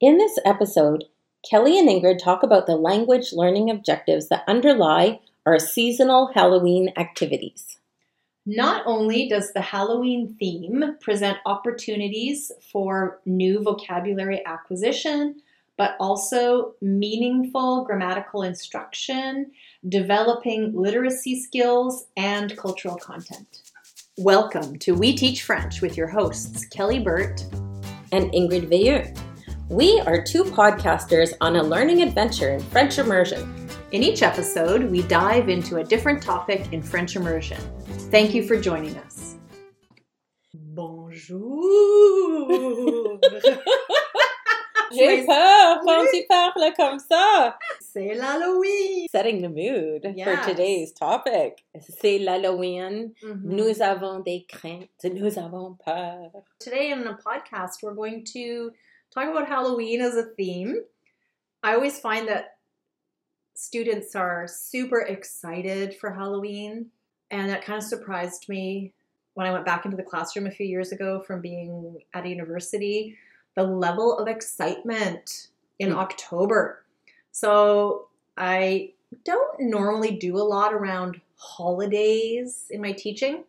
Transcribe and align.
In 0.00 0.16
this 0.16 0.38
episode, 0.44 1.06
Kelly 1.50 1.76
and 1.76 1.88
Ingrid 1.88 2.22
talk 2.22 2.44
about 2.44 2.66
the 2.66 2.76
language 2.76 3.32
learning 3.32 3.68
objectives 3.68 4.28
that 4.28 4.44
underlie 4.46 5.18
our 5.44 5.58
seasonal 5.58 6.30
Halloween 6.32 6.92
activities. 6.96 7.80
Not 8.46 8.84
only 8.86 9.28
does 9.28 9.52
the 9.52 9.60
Halloween 9.60 10.36
theme 10.38 10.96
present 11.00 11.38
opportunities 11.46 12.52
for 12.70 13.18
new 13.26 13.60
vocabulary 13.60 14.40
acquisition, 14.46 15.42
but 15.76 15.96
also 15.98 16.74
meaningful 16.80 17.82
grammatical 17.82 18.44
instruction, 18.44 19.50
developing 19.88 20.80
literacy 20.80 21.42
skills, 21.42 22.06
and 22.16 22.56
cultural 22.56 22.94
content. 22.98 23.62
Welcome 24.16 24.78
to 24.78 24.94
We 24.94 25.16
Teach 25.16 25.42
French 25.42 25.80
with 25.80 25.96
your 25.96 26.08
hosts, 26.08 26.66
Kelly 26.66 27.00
Burt 27.00 27.42
and 28.12 28.30
Ingrid 28.30 28.70
Veilleux. 28.70 29.27
We 29.68 30.00
are 30.06 30.22
two 30.22 30.44
podcasters 30.44 31.32
on 31.40 31.56
a 31.56 31.62
learning 31.62 32.02
adventure 32.02 32.50
in 32.50 32.60
French 32.60 32.98
immersion. 32.98 33.68
In 33.92 34.02
each 34.02 34.22
episode, 34.22 34.90
we 34.90 35.02
dive 35.02 35.48
into 35.48 35.76
a 35.76 35.84
different 35.84 36.22
topic 36.22 36.72
in 36.72 36.82
French 36.82 37.16
immersion. 37.16 37.58
Thank 38.10 38.34
you 38.34 38.42
for 38.46 38.56
joining 38.58 38.96
us. 38.98 39.36
Bonjour! 40.54 41.38
J'ai 44.90 45.26
peur 45.26 45.80
quand 45.84 46.06
tu 46.10 46.24
parles 46.30 46.72
comme 46.74 46.98
ça. 46.98 47.54
C'est 47.82 48.14
l'Halloween. 48.14 49.06
Setting 49.10 49.42
the 49.42 49.50
mood 49.50 50.06
Yes. 50.16 50.24
for 50.26 50.36
today's 50.50 50.92
topic. 50.94 51.62
C'est 51.78 52.18
l'Halloween. 52.24 53.12
Mhm. 53.22 53.42
Nous 53.44 53.82
avons 53.82 54.20
des 54.24 54.46
craintes. 54.48 55.04
Nous 55.04 55.38
avons 55.38 55.76
peur. 55.84 56.30
Today 56.58 56.90
in 56.90 57.02
the 57.04 57.18
podcast, 57.22 57.82
we're 57.82 57.94
going 57.94 58.24
to 58.32 58.70
talk 59.12 59.28
about 59.28 59.48
Halloween 59.48 60.00
as 60.00 60.14
a 60.16 60.24
theme. 60.24 60.82
I 61.62 61.74
always 61.74 61.98
find 61.98 62.28
that 62.28 62.56
students 63.54 64.14
are 64.14 64.46
super 64.46 65.00
excited 65.00 65.94
for 65.96 66.12
Halloween, 66.12 66.86
and 67.30 67.50
that 67.50 67.64
kind 67.64 67.78
of 67.78 67.84
surprised 67.84 68.48
me 68.48 68.92
when 69.34 69.46
I 69.46 69.52
went 69.52 69.64
back 69.64 69.84
into 69.84 69.96
the 69.96 70.02
classroom 70.02 70.46
a 70.46 70.50
few 70.50 70.66
years 70.66 70.92
ago 70.92 71.22
from 71.26 71.40
being 71.40 71.98
at 72.14 72.24
a 72.24 72.28
university. 72.28 73.16
The 73.54 73.64
level 73.64 74.16
of 74.18 74.28
excitement 74.28 75.48
in 75.78 75.90
Mm. 75.90 75.96
October. 75.96 76.84
So 77.32 78.08
I 78.36 78.92
don't 79.24 79.60
normally 79.60 80.16
do 80.16 80.36
a 80.36 80.42
lot 80.42 80.72
around 80.74 81.20
holidays 81.36 82.66
in 82.70 82.80
my 82.80 82.92
teaching, 82.92 83.44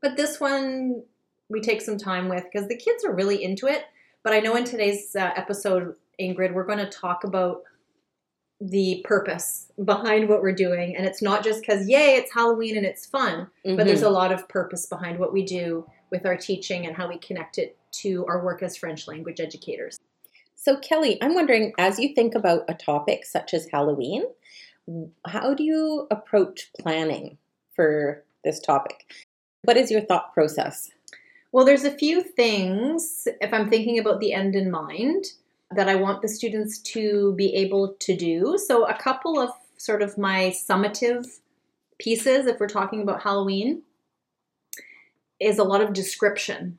but 0.00 0.16
this 0.16 0.40
one 0.40 1.04
we 1.50 1.60
take 1.60 1.80
some 1.80 1.96
time 1.96 2.28
with 2.28 2.44
because 2.44 2.68
the 2.68 2.76
kids 2.76 3.04
are 3.04 3.14
really 3.14 3.42
into 3.42 3.66
it. 3.66 3.84
But 4.24 4.32
I 4.32 4.40
know 4.40 4.56
in 4.56 4.64
today's 4.64 5.14
uh, 5.16 5.30
episode, 5.36 5.94
Ingrid, 6.20 6.52
we're 6.52 6.64
going 6.64 6.78
to 6.78 6.90
talk 6.90 7.24
about 7.24 7.62
the 8.60 9.02
purpose 9.04 9.70
behind 9.84 10.28
what 10.28 10.42
we're 10.42 10.52
doing. 10.52 10.96
And 10.96 11.06
it's 11.06 11.22
not 11.22 11.44
just 11.44 11.60
because, 11.60 11.88
yay, 11.88 12.16
it's 12.16 12.32
Halloween 12.32 12.76
and 12.76 12.84
it's 12.84 13.06
fun, 13.06 13.48
but 13.64 13.86
there's 13.86 14.02
a 14.02 14.10
lot 14.10 14.32
of 14.32 14.48
purpose 14.48 14.86
behind 14.86 15.18
what 15.18 15.32
we 15.32 15.44
do 15.44 15.86
with 16.10 16.26
our 16.26 16.36
teaching 16.36 16.86
and 16.86 16.96
how 16.96 17.08
we 17.08 17.18
connect 17.18 17.58
it 17.58 17.76
to 17.90 18.26
our 18.26 18.44
work 18.44 18.62
as 18.62 18.76
French 18.76 19.06
language 19.06 19.40
educators. 19.40 19.98
So, 20.56 20.76
Kelly, 20.78 21.22
I'm 21.22 21.34
wondering 21.34 21.72
as 21.78 22.00
you 22.00 22.14
think 22.14 22.34
about 22.34 22.64
a 22.68 22.74
topic 22.74 23.24
such 23.24 23.54
as 23.54 23.68
Halloween, 23.70 24.24
how 25.24 25.54
do 25.54 25.62
you 25.62 26.08
approach 26.10 26.70
planning 26.80 27.38
for 27.76 28.24
this 28.42 28.58
topic? 28.58 29.12
What 29.62 29.76
is 29.76 29.90
your 29.90 30.00
thought 30.00 30.34
process? 30.34 30.90
Well, 31.52 31.64
there's 31.64 31.84
a 31.84 31.90
few 31.90 32.22
things, 32.22 33.26
if 33.40 33.54
I'm 33.54 33.70
thinking 33.70 33.98
about 33.98 34.20
the 34.20 34.34
end 34.34 34.54
in 34.54 34.70
mind, 34.70 35.24
that 35.70 35.88
I 35.88 35.94
want 35.94 36.22
the 36.22 36.28
students 36.28 36.78
to 36.78 37.34
be 37.34 37.54
able 37.54 37.94
to 38.00 38.16
do. 38.16 38.58
So, 38.58 38.86
a 38.86 38.98
couple 38.98 39.40
of 39.40 39.50
sort 39.76 40.02
of 40.02 40.18
my 40.18 40.50
summative 40.50 41.40
pieces, 41.98 42.46
if 42.46 42.60
we're 42.60 42.68
talking 42.68 43.02
about 43.02 43.22
Halloween, 43.22 43.82
is 45.40 45.58
a 45.58 45.64
lot 45.64 45.80
of 45.80 45.92
description 45.92 46.78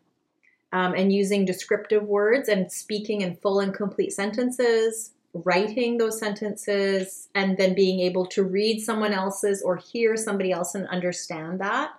um, 0.71 0.93
and 0.93 1.13
using 1.13 1.45
descriptive 1.45 2.03
words 2.03 2.49
and 2.49 2.71
speaking 2.71 3.21
in 3.21 3.35
full 3.37 3.59
and 3.59 3.73
complete 3.73 4.11
sentences, 4.11 5.11
writing 5.33 5.97
those 5.97 6.19
sentences, 6.19 7.29
and 7.35 7.57
then 7.57 7.73
being 7.73 7.99
able 8.01 8.25
to 8.27 8.43
read 8.43 8.79
someone 8.79 9.13
else's 9.13 9.61
or 9.61 9.77
hear 9.77 10.15
somebody 10.15 10.51
else 10.51 10.75
and 10.75 10.87
understand 10.87 11.59
that. 11.59 11.91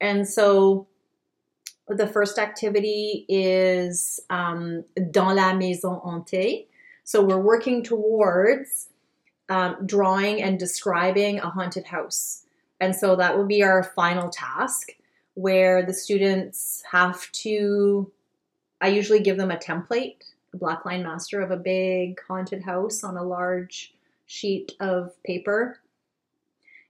And 0.00 0.26
so, 0.28 0.86
the 1.96 2.06
first 2.06 2.38
activity 2.38 3.24
is 3.28 4.20
um, 4.30 4.84
dans 5.10 5.34
la 5.34 5.54
maison 5.54 6.00
hantée. 6.04 6.66
So 7.04 7.22
we're 7.22 7.40
working 7.40 7.82
towards 7.82 8.88
um, 9.48 9.76
drawing 9.84 10.42
and 10.42 10.58
describing 10.58 11.40
a 11.40 11.50
haunted 11.50 11.84
house. 11.84 12.44
And 12.80 12.94
so 12.94 13.16
that 13.16 13.36
will 13.36 13.46
be 13.46 13.62
our 13.62 13.82
final 13.82 14.30
task 14.30 14.90
where 15.34 15.84
the 15.84 15.92
students 15.92 16.82
have 16.90 17.30
to, 17.32 18.10
I 18.80 18.88
usually 18.88 19.20
give 19.20 19.36
them 19.36 19.50
a 19.50 19.56
template, 19.56 20.16
a 20.54 20.56
black 20.56 20.84
line 20.84 21.02
master 21.02 21.40
of 21.40 21.50
a 21.50 21.56
big 21.56 22.20
haunted 22.26 22.62
house 22.62 23.02
on 23.02 23.16
a 23.16 23.24
large 23.24 23.92
sheet 24.26 24.72
of 24.80 25.20
paper. 25.24 25.80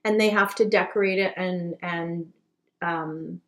And 0.05 0.19
they 0.19 0.29
have 0.29 0.55
to 0.55 0.65
decorate 0.65 1.19
it 1.19 1.33
and, 1.35 1.75
and, 1.81 2.31
um, 2.81 3.41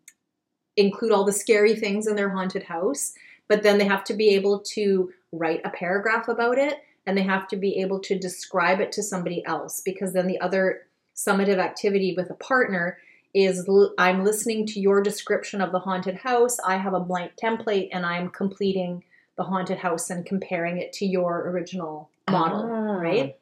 include 0.78 1.12
all 1.12 1.24
the 1.24 1.32
scary 1.32 1.76
things 1.76 2.08
in 2.08 2.16
their 2.16 2.30
haunted 2.30 2.64
house, 2.64 3.14
but 3.48 3.64
then 3.64 3.78
they 3.78 3.86
have 3.86 4.04
to 4.06 4.14
be 4.14 4.30
able 4.30 4.60
to 4.60 5.12
write 5.32 5.62
a 5.66 5.70
paragraph 5.70 6.28
about 6.28 6.58
it 6.58 6.80
and 7.06 7.18
they 7.18 7.24
have 7.24 7.48
to 7.50 7.56
be 7.58 7.80
able 7.82 8.00
to 8.00 8.18
describe 8.18 8.80
it 8.80 8.92
to 8.94 9.04
somebody 9.04 9.46
else 9.46 9.82
because 9.84 10.14
then 10.14 10.28
the 10.28 10.40
other 10.40 10.84
summative 11.16 11.58
activity 11.58 12.14
with 12.16 12.30
a 12.30 12.36
partner 12.36 12.98
is 13.34 13.68
l- 13.68 13.94
I'm 13.98 14.24
listening 14.24 14.66
to 14.68 14.80
your 14.80 15.02
description 15.02 15.60
of 15.60 15.72
the 15.72 15.80
haunted 15.80 16.16
house, 16.16 16.58
I 16.66 16.78
have 16.78 16.94
a 16.94 17.00
blank 17.00 17.34
template 17.36 17.90
and 17.92 18.06
I'm 18.06 18.30
completing 18.30 19.04
the 19.38 19.44
haunted 19.44 19.80
house 19.80 20.10
and 20.12 20.26
comparing 20.26 20.78
it 20.78 20.94
to 20.94 21.06
your 21.06 21.50
original 21.50 22.10
model, 22.30 22.62
Ah. 22.72 22.94
right? 23.00 23.36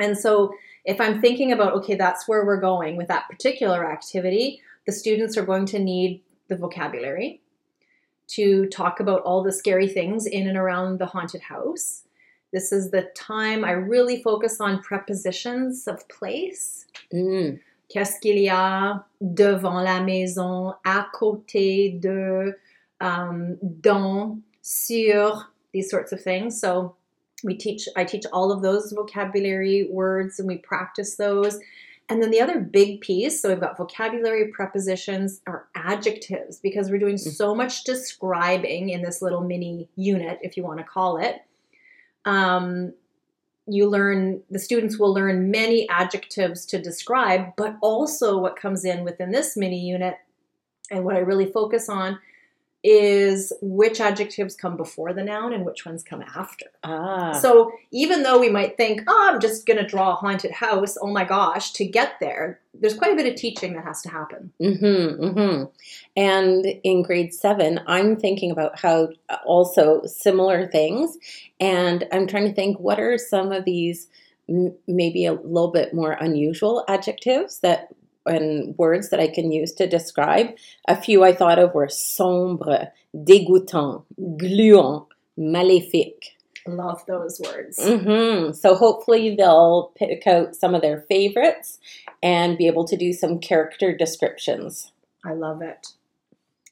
And 0.00 0.16
so 0.16 0.52
if 0.84 1.00
I'm 1.00 1.20
thinking 1.20 1.52
about, 1.52 1.74
okay, 1.74 1.94
that's 1.94 2.26
where 2.26 2.44
we're 2.44 2.60
going 2.60 2.96
with 2.96 3.08
that 3.08 3.28
particular 3.28 3.90
activity, 3.90 4.60
the 4.86 4.92
students 4.92 5.36
are 5.36 5.44
going 5.44 5.66
to 5.66 5.78
need 5.78 6.22
the 6.48 6.56
vocabulary 6.56 7.40
to 8.28 8.66
talk 8.66 9.00
about 9.00 9.22
all 9.22 9.42
the 9.42 9.52
scary 9.52 9.88
things 9.88 10.26
in 10.26 10.48
and 10.48 10.56
around 10.56 10.98
the 10.98 11.06
haunted 11.06 11.42
house. 11.42 12.02
This 12.52 12.72
is 12.72 12.90
the 12.90 13.10
time 13.14 13.64
I 13.64 13.72
really 13.72 14.22
focus 14.22 14.60
on 14.60 14.82
prepositions 14.82 15.86
of 15.86 16.06
place. 16.08 16.86
Mm. 17.12 17.60
Qu'est-ce 17.88 18.18
qu'il 18.20 18.38
y 18.38 18.48
a 18.48 19.04
devant 19.20 19.84
la 19.84 20.00
maison, 20.00 20.74
à 20.84 21.06
côté 21.14 22.00
de, 22.00 22.56
um, 23.00 23.56
dans, 23.80 24.38
sur, 24.62 25.46
these 25.72 25.90
sorts 25.90 26.12
of 26.12 26.20
things. 26.20 26.60
So 26.60 26.96
we 27.44 27.54
teach, 27.54 27.88
I 27.96 28.04
teach 28.04 28.24
all 28.32 28.50
of 28.50 28.62
those 28.62 28.92
vocabulary 28.92 29.88
words 29.90 30.40
and 30.40 30.48
we 30.48 30.56
practice 30.56 31.16
those. 31.16 31.58
And 32.08 32.22
then 32.22 32.30
the 32.30 32.40
other 32.40 32.60
big 32.60 33.00
piece, 33.00 33.42
so 33.42 33.48
we've 33.48 33.60
got 33.60 33.76
vocabulary, 33.76 34.52
prepositions, 34.52 35.40
or 35.46 35.68
adjectives 35.74 36.60
because 36.60 36.88
we're 36.88 37.00
doing 37.00 37.18
so 37.18 37.52
much 37.52 37.82
describing 37.82 38.90
in 38.90 39.02
this 39.02 39.20
little 39.20 39.40
mini 39.40 39.88
unit, 39.96 40.38
if 40.42 40.56
you 40.56 40.62
want 40.62 40.78
to 40.78 40.84
call 40.84 41.16
it. 41.16 41.42
Um, 42.24 42.92
you 43.66 43.88
learn, 43.88 44.42
the 44.50 44.60
students 44.60 44.98
will 44.98 45.12
learn 45.12 45.50
many 45.50 45.88
adjectives 45.88 46.64
to 46.66 46.80
describe, 46.80 47.56
but 47.56 47.76
also 47.80 48.38
what 48.38 48.54
comes 48.54 48.84
in 48.84 49.02
within 49.02 49.32
this 49.32 49.56
mini 49.56 49.80
unit 49.80 50.16
and 50.92 51.04
what 51.04 51.16
I 51.16 51.20
really 51.20 51.50
focus 51.50 51.88
on 51.88 52.20
is 52.88 53.52
which 53.60 54.00
adjectives 54.00 54.54
come 54.54 54.76
before 54.76 55.12
the 55.12 55.24
noun 55.24 55.52
and 55.52 55.66
which 55.66 55.84
ones 55.84 56.04
come 56.04 56.22
after. 56.36 56.66
Ah. 56.84 57.32
So 57.32 57.72
even 57.90 58.22
though 58.22 58.38
we 58.38 58.48
might 58.48 58.76
think, 58.76 59.02
oh, 59.08 59.28
I'm 59.28 59.40
just 59.40 59.66
going 59.66 59.78
to 59.78 59.86
draw 59.86 60.12
a 60.12 60.14
haunted 60.14 60.52
house, 60.52 60.96
oh 61.02 61.08
my 61.08 61.24
gosh, 61.24 61.72
to 61.72 61.84
get 61.84 62.12
there, 62.20 62.60
there's 62.74 62.96
quite 62.96 63.12
a 63.12 63.16
bit 63.16 63.26
of 63.26 63.34
teaching 63.34 63.74
that 63.74 63.82
has 63.82 64.02
to 64.02 64.08
happen. 64.08 64.52
Mm-hmm, 64.62 65.24
mm-hmm. 65.24 65.64
And 66.16 66.64
in 66.84 67.02
grade 67.02 67.34
seven, 67.34 67.80
I'm 67.88 68.14
thinking 68.14 68.52
about 68.52 68.78
how 68.78 69.08
uh, 69.28 69.38
also 69.44 70.04
similar 70.04 70.68
things. 70.68 71.18
And 71.58 72.06
I'm 72.12 72.28
trying 72.28 72.46
to 72.46 72.54
think 72.54 72.78
what 72.78 73.00
are 73.00 73.18
some 73.18 73.50
of 73.50 73.64
these 73.64 74.06
maybe 74.86 75.26
a 75.26 75.32
little 75.32 75.72
bit 75.72 75.92
more 75.92 76.12
unusual 76.12 76.84
adjectives 76.86 77.58
that 77.60 77.88
and 78.26 78.76
words 78.78 79.10
that 79.10 79.20
I 79.20 79.28
can 79.28 79.52
use 79.52 79.72
to 79.74 79.86
describe. 79.86 80.48
A 80.88 81.00
few 81.00 81.24
I 81.24 81.32
thought 81.34 81.58
of 81.58 81.74
were 81.74 81.88
sombre, 81.88 82.92
dégoûtant, 83.14 84.04
gluant, 84.36 85.06
maléfique. 85.38 86.32
Love 86.66 87.04
those 87.06 87.40
words. 87.40 87.78
hmm 87.80 88.50
So 88.52 88.74
hopefully 88.74 89.36
they'll 89.36 89.92
pick 89.96 90.26
out 90.26 90.56
some 90.56 90.74
of 90.74 90.82
their 90.82 91.02
favorites 91.08 91.78
and 92.22 92.58
be 92.58 92.66
able 92.66 92.84
to 92.88 92.96
do 92.96 93.12
some 93.12 93.38
character 93.38 93.96
descriptions. 93.96 94.90
I 95.24 95.32
love 95.34 95.62
it. 95.62 95.88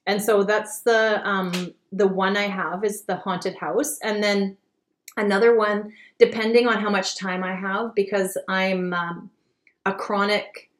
and 0.06 0.20
so 0.20 0.42
that's 0.44 0.80
the 0.82 1.20
um, 1.26 1.72
the 1.92 2.06
one 2.08 2.36
I 2.36 2.48
have 2.48 2.84
is 2.84 3.02
the 3.04 3.16
haunted 3.16 3.56
house, 3.56 3.98
and 4.02 4.22
then 4.22 4.56
another 5.16 5.56
one 5.56 5.92
depending 6.18 6.66
on 6.66 6.80
how 6.80 6.90
much 6.90 7.16
time 7.16 7.42
I 7.44 7.54
have 7.54 7.94
because 7.94 8.36
I'm 8.48 8.92
um, 8.92 9.30
a 9.86 9.92
chronic 9.94 10.70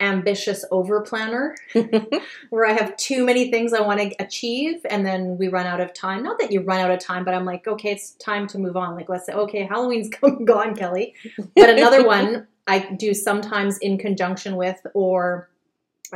ambitious 0.00 0.64
over 0.70 1.00
planner 1.00 1.56
where 2.50 2.66
I 2.66 2.72
have 2.72 2.96
too 2.96 3.24
many 3.24 3.50
things 3.50 3.72
I 3.72 3.80
want 3.80 4.00
to 4.00 4.14
achieve 4.22 4.84
and 4.90 5.06
then 5.06 5.38
we 5.38 5.48
run 5.48 5.66
out 5.66 5.80
of 5.80 5.94
time. 5.94 6.22
Not 6.22 6.38
that 6.38 6.52
you 6.52 6.60
run 6.60 6.80
out 6.80 6.90
of 6.90 7.00
time, 7.00 7.24
but 7.24 7.34
I'm 7.34 7.44
like, 7.44 7.66
okay, 7.66 7.92
it's 7.92 8.10
time 8.12 8.46
to 8.48 8.58
move 8.58 8.76
on. 8.76 8.94
Like, 8.94 9.08
let's 9.08 9.26
say, 9.26 9.32
okay, 9.32 9.64
Halloween's 9.64 10.10
gone, 10.44 10.76
Kelly. 10.76 11.14
But 11.54 11.70
another 11.70 12.06
one 12.06 12.46
I 12.66 12.80
do 12.94 13.14
sometimes 13.14 13.78
in 13.78 13.96
conjunction 13.96 14.56
with, 14.56 14.86
or 14.92 15.48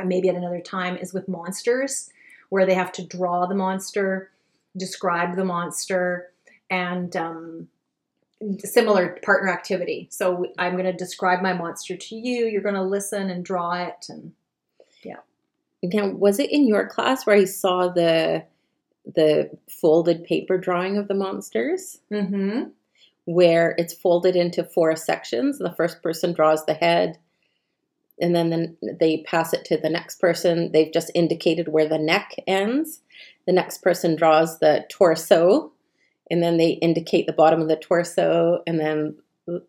maybe 0.03 0.29
at 0.29 0.35
another 0.35 0.61
time, 0.61 0.97
is 0.97 1.13
with 1.13 1.27
monsters 1.27 2.09
where 2.49 2.65
they 2.65 2.73
have 2.73 2.91
to 2.91 3.05
draw 3.05 3.45
the 3.45 3.55
monster, 3.55 4.29
describe 4.77 5.35
the 5.35 5.45
monster, 5.45 6.31
and 6.69 7.15
um, 7.15 7.67
similar 8.63 9.19
partner 9.23 9.49
activity. 9.49 10.07
So 10.11 10.47
I'm 10.57 10.73
going 10.73 10.85
to 10.85 10.93
describe 10.93 11.41
my 11.41 11.53
monster 11.53 11.95
to 11.95 12.15
you. 12.15 12.45
You're 12.45 12.61
going 12.61 12.75
to 12.75 12.83
listen 12.83 13.29
and 13.29 13.45
draw 13.45 13.73
it, 13.73 14.05
and 14.09 14.33
yeah. 15.03 15.17
Now, 15.83 16.07
was 16.07 16.39
it 16.39 16.51
in 16.51 16.67
your 16.67 16.87
class 16.87 17.25
where 17.25 17.35
I 17.35 17.45
saw 17.45 17.89
the 17.89 18.45
the 19.05 19.49
folded 19.69 20.23
paper 20.23 20.57
drawing 20.57 20.97
of 20.97 21.07
the 21.07 21.13
monsters? 21.13 21.99
Mm-hmm. 22.11 22.69
Where 23.25 23.75
it's 23.77 23.93
folded 23.93 24.35
into 24.35 24.63
four 24.63 24.95
sections. 24.95 25.59
The 25.59 25.73
first 25.73 26.01
person 26.01 26.33
draws 26.33 26.65
the 26.65 26.73
head, 26.73 27.19
and 28.19 28.35
then 28.35 28.49
the, 28.49 28.95
they 28.99 29.23
pass 29.27 29.53
it 29.53 29.65
to 29.65 29.77
the 29.77 29.89
next 29.89 30.19
person. 30.19 30.71
They've 30.71 30.91
just 30.91 31.11
indicated 31.13 31.67
where 31.67 31.87
the 31.87 31.99
neck 31.99 32.35
ends. 32.47 33.01
The 33.45 33.53
next 33.53 33.79
person 33.79 34.15
draws 34.15 34.59
the 34.59 34.85
torso, 34.89 35.71
and 36.31 36.41
then 36.41 36.57
they 36.57 36.71
indicate 36.71 37.27
the 37.27 37.33
bottom 37.33 37.61
of 37.61 37.67
the 37.67 37.75
torso, 37.75 38.63
and 38.65 38.79
then 38.79 39.15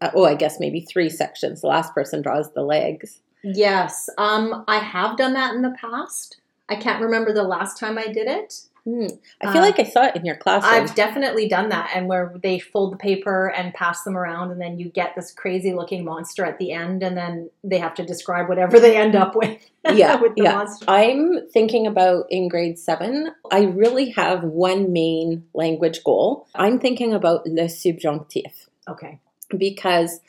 uh, 0.01 0.11
oh, 0.15 0.25
I 0.25 0.35
guess 0.35 0.61
maybe 0.61 0.81
three 0.81 1.11
sections. 1.11 1.61
The 1.61 1.67
last 1.67 1.95
person 1.95 2.23
draws 2.23 2.53
the 2.53 2.63
legs. 2.63 3.21
Yes, 3.43 4.09
um, 4.19 4.65
I 4.69 4.79
have 4.79 5.17
done 5.17 5.35
that 5.35 5.55
in 5.55 5.63
the 5.63 5.77
past. 5.79 6.41
I 6.69 6.77
can't 6.77 7.03
remember 7.03 7.33
the 7.33 7.43
last 7.43 7.79
time 7.79 7.99
I 7.99 8.07
did 8.07 8.29
it. 8.29 8.63
Hmm. 8.85 9.07
I 9.41 9.53
feel 9.53 9.63
uh, 9.63 9.67
like 9.67 9.79
I 9.79 9.85
saw 9.85 10.07
it 10.07 10.17
in 10.17 10.25
your 10.25 10.35
class. 10.37 10.65
I've 10.65 10.95
definitely 10.97 11.49
done 11.49 11.69
that, 11.69 11.91
and 11.95 12.09
where 12.09 12.35
they 12.43 12.59
fold 12.59 12.93
the 12.93 12.97
paper 12.97 13.47
and 13.49 13.73
pass 13.73 14.03
them 14.03 14.17
around, 14.17 14.51
and 14.51 14.61
then 14.61 14.79
you 14.79 14.89
get 14.89 15.15
this 15.15 15.33
crazy 15.33 15.73
looking 15.73 16.05
monster 16.05 16.45
at 16.45 16.59
the 16.59 16.73
end, 16.73 17.05
and 17.05 17.17
then 17.17 17.49
they 17.63 17.79
have 17.79 17.95
to 17.95 18.05
describe 18.05 18.49
whatever 18.49 18.81
they 18.81 18.97
end 18.97 19.15
up 19.15 19.37
with. 19.37 19.59
Yeah, 19.85 20.21
with 20.21 20.35
yeah. 20.37 20.53
Monster. 20.55 20.85
I'm 20.87 21.49
thinking 21.49 21.89
about 21.89 22.27
in 22.31 22.47
grade 22.49 22.79
seven. 22.79 23.33
I 23.51 23.65
really 23.65 24.11
have 24.11 24.45
one 24.45 24.93
main 24.93 25.45
language 25.55 26.05
goal. 26.05 26.47
I'm 26.55 26.79
thinking 26.79 27.13
about 27.13 27.45
le 27.47 27.65
subjonctif. 27.65 28.69
Okay. 28.89 29.19
Because 29.57 30.21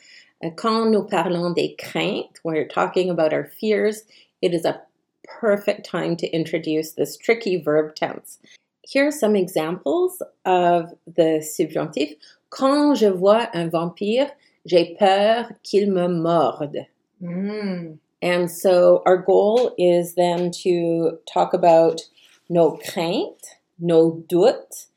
uh, 0.44 0.50
quand 0.56 0.90
nous 0.90 1.04
parlons 1.04 1.54
des 1.54 1.76
craintes, 1.78 2.40
we're 2.42 2.66
talking 2.66 3.10
about 3.10 3.32
our 3.32 3.44
fears. 3.44 4.02
It 4.42 4.54
is 4.54 4.64
a 4.64 4.82
perfect 5.24 5.86
time 5.86 6.16
to 6.16 6.28
introduce 6.28 6.92
this 6.92 7.16
tricky 7.16 7.56
verb 7.56 7.94
tense. 7.94 8.38
Here 8.82 9.06
are 9.06 9.12
some 9.12 9.34
examples 9.34 10.22
of 10.44 10.92
the 11.06 11.40
subjonctif. 11.42 12.16
Quand 12.50 12.96
je 12.96 13.10
vois 13.10 13.48
un 13.54 13.70
vampire, 13.70 14.30
j'ai 14.66 14.96
peur 14.98 15.50
qu'il 15.62 15.90
me 15.90 16.08
morde. 16.08 16.86
Mm. 17.22 17.98
And 18.22 18.50
so 18.50 19.02
our 19.06 19.18
goal 19.18 19.74
is 19.78 20.14
then 20.14 20.50
to 20.62 21.18
talk 21.30 21.52
about 21.52 22.02
nos 22.48 22.78
craintes, 22.90 23.54
nos 23.78 24.22
doutes, 24.28 24.88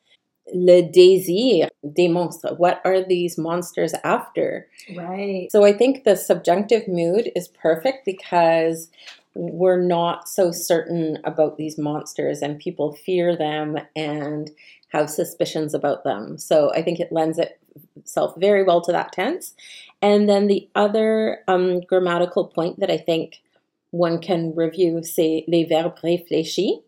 le 0.54 0.82
désir 0.82 1.68
des 1.94 2.08
monstres. 2.08 2.58
What 2.58 2.80
are 2.86 3.04
these 3.04 3.38
monsters 3.38 3.94
after? 4.04 4.68
Right. 4.96 5.52
So 5.52 5.66
I 5.66 5.74
think 5.74 6.04
the 6.04 6.16
subjunctive 6.16 6.88
mood 6.88 7.32
is 7.36 7.50
perfect 7.50 8.06
because 8.06 8.90
we're 9.38 9.80
not 9.80 10.28
so 10.28 10.52
certain 10.52 11.20
about 11.24 11.58
these 11.58 11.78
monsters 11.78 12.42
and 12.42 12.60
people 12.60 12.94
fear 12.94 13.36
them 13.38 13.78
and 13.96 14.50
have 14.90 15.10
suspicions 15.10 15.74
about 15.74 16.04
them. 16.04 16.38
So 16.38 16.72
I 16.74 16.82
think 16.82 17.00
it 17.00 17.12
lends 17.12 17.40
itself 17.96 18.34
very 18.38 18.64
well 18.64 18.82
to 18.82 18.92
that 18.92 19.14
tense. 19.14 19.54
And 20.02 20.28
then 20.28 20.48
the 20.48 20.68
other 20.74 21.40
um, 21.48 21.82
grammatical 21.82 22.46
point 22.46 22.80
that 22.80 22.90
I 22.90 22.98
think 22.98 23.42
one 23.92 24.20
can 24.20 24.54
review, 24.56 25.02
c'est 25.04 25.46
les 25.48 25.66
verbes 25.66 26.00
réfléchis. 26.04 26.82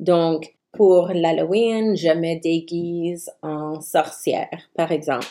Donc, 0.00 0.54
pour 0.76 1.08
l'Halloween, 1.12 1.96
je 1.96 2.14
me 2.14 2.40
déguise 2.40 3.28
en 3.42 3.80
sorcière, 3.80 4.60
par 4.76 4.92
exemple. 4.92 5.26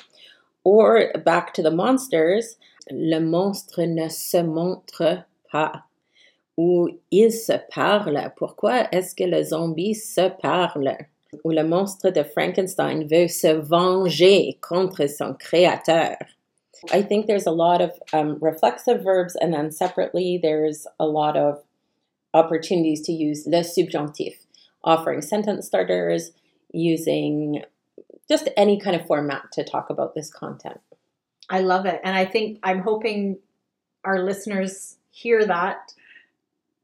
Or, 0.65 1.11
back 1.23 1.53
to 1.53 1.61
the 1.61 1.71
monsters, 1.71 2.57
le 2.91 3.19
monstre 3.19 3.85
ne 3.85 4.09
se 4.09 4.43
montre 4.43 5.23
pas 5.49 5.86
où 6.57 6.89
ils 7.11 7.31
se 7.31 7.53
parlent. 7.69 8.33
Pourquoi 8.35 8.87
est-ce 8.91 9.15
que 9.15 9.23
le 9.23 9.43
zombie 9.43 9.93
se 9.93 10.29
parle? 10.29 10.97
Où 11.43 11.51
le 11.51 11.63
monstre 11.63 12.09
de 12.09 12.23
Frankenstein 12.23 13.05
veut 13.05 13.27
se 13.27 13.47
venger 13.47 14.57
contre 14.61 15.07
son 15.07 15.33
créateur. 15.35 16.17
I 16.91 17.01
think 17.01 17.27
there's 17.27 17.47
a 17.47 17.51
lot 17.51 17.81
of 17.81 17.91
um, 18.13 18.37
reflexive 18.39 19.03
verbs, 19.03 19.35
and 19.35 19.53
then 19.53 19.71
separately, 19.71 20.39
there's 20.41 20.87
a 20.99 21.05
lot 21.05 21.35
of 21.35 21.63
opportunities 22.33 23.01
to 23.03 23.11
use 23.11 23.45
le 23.47 23.63
subjonctif, 23.63 24.35
offering 24.83 25.21
sentence 25.21 25.65
starters, 25.65 26.31
using 26.71 27.63
just 28.29 28.49
any 28.55 28.79
kind 28.79 28.95
of 28.95 29.05
format 29.07 29.51
to 29.53 29.63
talk 29.63 29.89
about 29.89 30.13
this 30.13 30.29
content. 30.29 30.79
I 31.49 31.61
love 31.61 31.85
it. 31.85 31.99
And 32.03 32.15
I 32.15 32.25
think 32.25 32.59
I'm 32.63 32.79
hoping 32.79 33.39
our 34.03 34.19
listeners 34.19 34.97
hear 35.11 35.45
that 35.45 35.93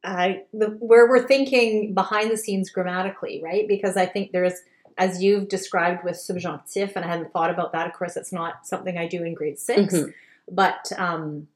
uh, 0.03 0.33
the, 0.53 0.67
where 0.79 1.07
we're 1.07 1.27
thinking 1.27 1.93
behind 1.93 2.31
the 2.31 2.37
scenes 2.37 2.69
grammatically, 2.69 3.41
right? 3.43 3.67
Because 3.67 3.95
I 3.95 4.05
think 4.05 4.31
there's, 4.31 4.53
as 4.97 5.23
you've 5.23 5.47
described 5.47 6.03
with 6.03 6.15
subjunctif, 6.15 6.95
and 6.95 7.05
I 7.05 7.07
hadn't 7.07 7.31
thought 7.31 7.49
about 7.49 7.71
that. 7.71 7.87
Of 7.87 7.93
course, 7.93 8.17
it's 8.17 8.33
not 8.33 8.67
something 8.67 8.97
I 8.97 9.07
do 9.07 9.23
in 9.23 9.33
grade 9.33 9.59
6 9.59 9.93
mm-hmm. 9.93 10.11
but 10.51 10.91
um, 10.97 11.47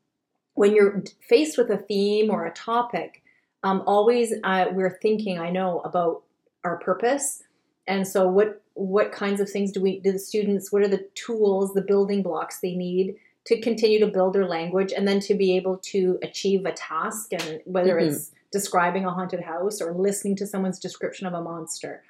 when 0.53 0.73
you're 0.73 1.03
faced 1.19 1.57
with 1.57 1.69
a 1.69 1.77
theme 1.77 2.31
or 2.31 2.45
a 2.45 2.53
topic, 2.53 3.21
um, 3.63 3.83
always 3.85 4.33
uh, 4.43 4.65
we're 4.71 4.97
thinking. 5.01 5.39
I 5.39 5.49
know 5.49 5.81
about 5.81 6.23
our 6.63 6.77
purpose, 6.77 7.43
and 7.85 8.07
so 8.07 8.27
what 8.27 8.61
what 8.73 9.11
kinds 9.11 9.41
of 9.41 9.49
things 9.49 9.71
do 9.71 9.81
we 9.81 9.99
do 9.99 10.11
the 10.11 10.19
students? 10.19 10.71
What 10.71 10.83
are 10.83 10.87
the 10.87 11.05
tools, 11.15 11.73
the 11.73 11.81
building 11.81 12.23
blocks 12.23 12.59
they 12.59 12.75
need? 12.75 13.15
to 13.47 13.61
continue 13.61 13.97
to 13.97 14.07
build 14.07 14.33
their 14.33 14.45
language 14.45 14.91
and 14.91 15.07
then 15.07 15.21
to 15.21 15.33
be 15.33 15.55
able 15.55 15.77
to 15.77 16.19
achieve 16.21 16.65
a 16.65 16.71
task 16.73 17.31
and 17.31 17.61
whether 17.63 17.95
mm-hmm. 17.95 18.09
it's 18.09 18.33
describing 18.51 19.05
a 19.05 19.11
haunted 19.11 19.41
house 19.41 19.81
or 19.81 19.93
listening 19.93 20.35
to 20.37 20.47
someone's 20.47 20.79
description 20.79 21.27
of 21.27 21.33
a 21.33 21.41
monster. 21.41 22.03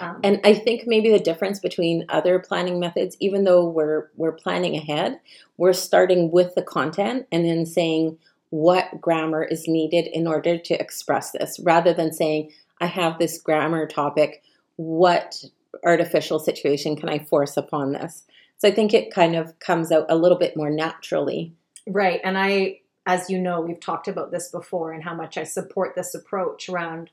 Um, 0.00 0.20
and 0.24 0.40
I 0.42 0.54
think 0.54 0.84
maybe 0.86 1.10
the 1.12 1.20
difference 1.20 1.60
between 1.60 2.06
other 2.08 2.40
planning 2.40 2.80
methods, 2.80 3.16
even 3.20 3.44
though 3.44 3.64
we're 3.64 4.10
we're 4.16 4.32
planning 4.32 4.76
ahead, 4.76 5.20
we're 5.56 5.72
starting 5.72 6.32
with 6.32 6.54
the 6.56 6.62
content 6.62 7.26
and 7.30 7.44
then 7.44 7.64
saying 7.64 8.18
what 8.50 9.00
grammar 9.00 9.44
is 9.44 9.68
needed 9.68 10.08
in 10.08 10.26
order 10.26 10.58
to 10.58 10.74
express 10.74 11.30
this, 11.30 11.60
rather 11.60 11.92
than 11.92 12.12
saying 12.12 12.50
I 12.80 12.86
have 12.86 13.18
this 13.18 13.40
grammar 13.40 13.86
topic. 13.86 14.42
What 14.76 15.44
artificial 15.84 16.40
situation 16.40 16.96
can 16.96 17.08
I 17.08 17.20
force 17.20 17.56
upon 17.56 17.92
this? 17.92 18.24
So 18.58 18.68
I 18.68 18.72
think 18.72 18.94
it 18.94 19.14
kind 19.14 19.36
of 19.36 19.58
comes 19.60 19.92
out 19.92 20.06
a 20.08 20.16
little 20.16 20.38
bit 20.38 20.56
more 20.56 20.70
naturally. 20.70 21.52
Right, 21.86 22.20
and 22.24 22.36
I 22.36 22.80
as 23.06 23.28
you 23.28 23.38
know, 23.38 23.60
we've 23.60 23.80
talked 23.80 24.08
about 24.08 24.30
this 24.30 24.48
before 24.48 24.92
and 24.92 25.04
how 25.04 25.14
much 25.14 25.36
I 25.36 25.44
support 25.44 25.94
this 25.94 26.14
approach 26.14 26.68
around 26.68 27.10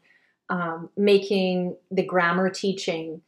um, 0.49 0.89
making 0.97 1.75
the 1.89 2.03
grammar 2.03 2.49
teaching 2.49 3.21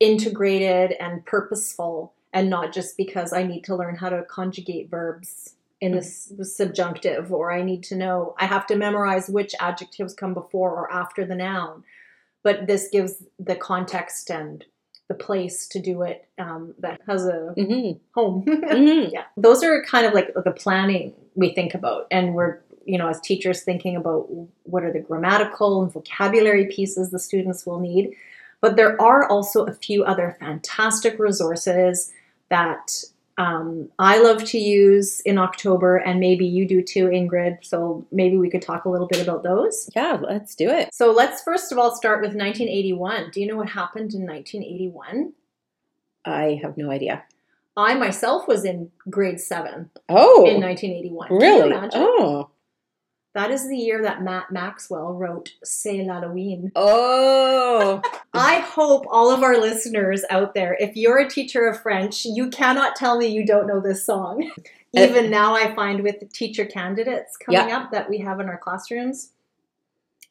integrated 0.00 0.96
and 1.00 1.24
purposeful 1.24 2.14
and 2.32 2.50
not 2.50 2.72
just 2.72 2.96
because 2.96 3.32
I 3.32 3.42
need 3.42 3.64
to 3.64 3.76
learn 3.76 3.96
how 3.96 4.10
to 4.10 4.22
conjugate 4.22 4.90
verbs 4.90 5.54
in 5.80 5.92
this 5.92 6.32
subjunctive 6.42 7.32
or 7.32 7.52
I 7.52 7.62
need 7.62 7.84
to 7.84 7.96
know, 7.96 8.34
I 8.38 8.46
have 8.46 8.66
to 8.66 8.76
memorize 8.76 9.28
which 9.28 9.54
adjectives 9.60 10.14
come 10.14 10.34
before 10.34 10.72
or 10.72 10.92
after 10.92 11.24
the 11.24 11.36
noun. 11.36 11.84
But 12.42 12.66
this 12.66 12.88
gives 12.90 13.22
the 13.38 13.56
context 13.56 14.30
and 14.30 14.64
the 15.08 15.14
place 15.14 15.66
to 15.68 15.80
do 15.80 16.02
it 16.02 16.28
um, 16.38 16.74
that 16.78 17.00
has 17.06 17.26
a 17.26 17.54
mm-hmm. 17.56 17.98
home. 18.14 18.44
mm-hmm. 18.46 19.10
Yeah, 19.12 19.24
those 19.36 19.64
are 19.64 19.82
kind 19.84 20.06
of 20.06 20.12
like 20.12 20.32
the 20.34 20.52
planning 20.52 21.14
we 21.38 21.54
think 21.54 21.72
about, 21.74 22.06
and 22.10 22.34
we're 22.34 22.58
you 22.84 22.98
know 22.98 23.08
as 23.08 23.20
teachers 23.20 23.62
thinking 23.62 23.96
about 23.96 24.26
what 24.64 24.82
are 24.82 24.92
the 24.92 25.00
grammatical 25.00 25.82
and 25.82 25.92
vocabulary 25.92 26.66
pieces 26.66 27.10
the 27.10 27.18
students 27.18 27.64
will 27.64 27.80
need. 27.80 28.14
But 28.60 28.76
there 28.76 29.00
are 29.00 29.28
also 29.28 29.64
a 29.64 29.72
few 29.72 30.04
other 30.04 30.36
fantastic 30.40 31.18
resources 31.20 32.12
that 32.48 33.04
um, 33.36 33.88
I 34.00 34.18
love 34.18 34.42
to 34.46 34.58
use 34.58 35.20
in 35.20 35.38
October, 35.38 35.98
and 35.98 36.18
maybe 36.18 36.44
you 36.44 36.66
do 36.66 36.82
too, 36.82 37.06
Ingrid. 37.06 37.64
So 37.64 38.04
maybe 38.10 38.36
we 38.36 38.50
could 38.50 38.62
talk 38.62 38.84
a 38.84 38.88
little 38.88 39.06
bit 39.06 39.22
about 39.22 39.44
those. 39.44 39.88
Yeah, 39.94 40.18
let's 40.20 40.56
do 40.56 40.68
it. 40.68 40.92
So 40.92 41.12
let's 41.12 41.40
first 41.42 41.70
of 41.70 41.78
all 41.78 41.94
start 41.94 42.20
with 42.20 42.34
1981. 42.34 43.30
Do 43.30 43.40
you 43.40 43.46
know 43.46 43.56
what 43.56 43.68
happened 43.68 44.12
in 44.12 44.26
1981? 44.26 45.32
I 46.24 46.58
have 46.62 46.76
no 46.76 46.90
idea. 46.90 47.22
I 47.78 47.94
myself 47.94 48.48
was 48.48 48.64
in 48.64 48.90
grade 49.08 49.40
seven 49.40 49.88
Oh, 50.08 50.44
in 50.46 50.60
1981. 50.60 51.28
Can 51.28 51.40
you 51.40 51.40
really? 51.46 51.70
imagine? 51.70 51.90
Oh, 52.02 52.50
That 53.34 53.50
is 53.52 53.68
the 53.68 53.76
year 53.76 54.02
that 54.02 54.22
Matt 54.22 54.50
Maxwell 54.50 55.14
wrote 55.14 55.50
C'est 55.62 56.02
l'Halloween. 56.04 56.72
oh, 56.74 58.02
I 58.34 58.56
hope 58.60 59.06
all 59.08 59.30
of 59.30 59.42
our 59.44 59.56
listeners 59.58 60.24
out 60.28 60.54
there, 60.54 60.76
if 60.80 60.96
you're 60.96 61.18
a 61.18 61.30
teacher 61.30 61.66
of 61.68 61.80
French, 61.80 62.24
you 62.24 62.50
cannot 62.50 62.96
tell 62.96 63.16
me 63.16 63.28
you 63.28 63.46
don't 63.46 63.66
know 63.68 63.80
this 63.80 64.04
song. 64.04 64.50
Uh, 64.96 65.00
Even 65.02 65.30
now, 65.30 65.54
I 65.54 65.74
find 65.74 66.02
with 66.02 66.18
the 66.18 66.26
teacher 66.26 66.64
candidates 66.64 67.36
coming 67.36 67.72
up 67.72 67.92
that 67.92 68.08
we 68.10 68.18
have 68.18 68.40
in 68.40 68.48
our 68.48 68.58
classrooms 68.58 69.30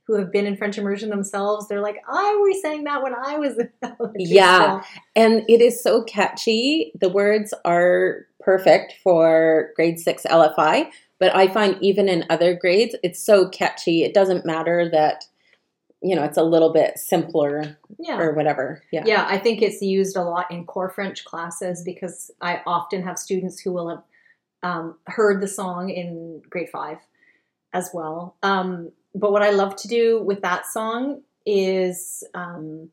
who 0.07 0.15
have 0.17 0.31
been 0.31 0.45
in 0.47 0.55
French 0.55 0.77
immersion 0.77 1.09
themselves, 1.09 1.67
they're 1.67 1.81
like, 1.81 1.97
I 2.07 2.33
was 2.41 2.61
saying 2.61 2.85
that 2.85 3.03
when 3.03 3.13
I 3.13 3.37
was 3.37 3.57
in 3.59 3.69
elementary 3.83 4.23
Yeah. 4.23 4.79
school." 4.81 5.01
and 5.15 5.43
it 5.49 5.61
is 5.61 5.83
so 5.83 6.03
catchy. 6.03 6.93
The 6.99 7.09
words 7.09 7.53
are 7.65 8.25
perfect 8.39 8.93
for 9.03 9.71
grade 9.75 9.99
six 9.99 10.23
LFI, 10.23 10.89
but 11.19 11.35
I 11.35 11.47
find 11.49 11.77
even 11.81 12.07
in 12.07 12.23
other 12.29 12.55
grades, 12.55 12.95
it's 13.03 13.21
so 13.23 13.49
catchy. 13.49 14.03
It 14.03 14.13
doesn't 14.13 14.45
matter 14.45 14.89
that 14.91 15.25
you 16.01 16.15
know 16.15 16.23
it's 16.23 16.37
a 16.37 16.43
little 16.43 16.71
bit 16.71 16.97
simpler 16.99 17.77
Yeah. 17.99 18.19
or 18.19 18.33
whatever. 18.33 18.83
Yeah. 18.91 19.03
Yeah, 19.05 19.25
I 19.27 19.37
think 19.39 19.61
it's 19.61 19.81
used 19.81 20.15
a 20.15 20.21
lot 20.23 20.49
in 20.51 20.65
core 20.65 20.89
French 20.91 21.25
classes 21.25 21.81
because 21.83 22.31
I 22.39 22.61
often 22.65 23.01
have 23.03 23.17
students 23.17 23.59
who 23.59 23.73
will 23.73 23.89
have 23.89 24.03
um, 24.63 24.95
heard 25.07 25.41
the 25.41 25.47
song 25.47 25.89
in 25.89 26.41
grade 26.49 26.69
five 26.69 26.97
as 27.73 27.89
well. 27.93 28.35
Um, 28.43 28.91
but 29.19 29.31
what 29.31 29.41
I 29.41 29.49
love 29.49 29.75
to 29.77 29.87
do 29.87 30.21
with 30.21 30.41
that 30.41 30.65
song 30.65 31.21
is 31.45 32.23
um, 32.33 32.89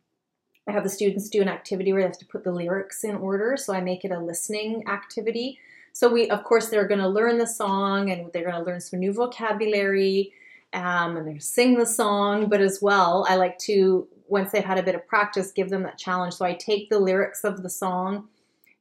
I 0.69 0.73
have 0.73 0.85
the 0.85 0.90
students 0.90 1.28
do 1.28 1.43
an 1.43 1.49
activity 1.49 1.93
where 1.93 2.02
they 2.02 2.09
have 2.09 2.19
to 2.19 2.26
put 2.26 2.45
the 2.45 2.52
lyrics 2.52 3.04
in 3.04 3.16
order. 3.16 3.57
So 3.57 3.75
I 3.75 3.81
make 3.81 4.04
it 4.04 4.11
a 4.11 4.19
listening 4.19 4.85
activity. 4.88 5.59
So 5.93 6.11
we, 6.12 6.31
of 6.31 6.45
course, 6.45 6.69
they're 6.69 6.88
going 6.88 7.00
to 7.00 7.09
learn 7.09 7.38
the 7.38 7.47
song 7.47 8.11
and 8.11 8.33
they're 8.33 8.50
going 8.50 8.57
to 8.57 8.69
learn 8.69 8.81
some 8.81 9.00
new 9.00 9.12
vocabulary 9.12 10.33
um, 10.73 11.16
and 11.16 11.26
they're 11.26 11.40
sing 11.40 11.78
the 11.78 11.87
song. 11.87 12.49
But 12.49 12.61
as 12.61 12.81
well, 12.81 13.26
I 13.28 13.37
like 13.37 13.59
to 13.61 14.09
once 14.26 14.52
they've 14.52 14.64
had 14.64 14.78
a 14.78 14.83
bit 14.83 14.95
of 14.95 15.07
practice, 15.07 15.52
give 15.52 15.69
them 15.69 15.83
that 15.83 15.99
challenge. 15.99 16.35
So 16.35 16.47
I 16.47 16.54
take 16.54 16.88
the 16.88 16.99
lyrics 16.99 17.45
of 17.45 17.62
the 17.62 17.69
song 17.69 18.28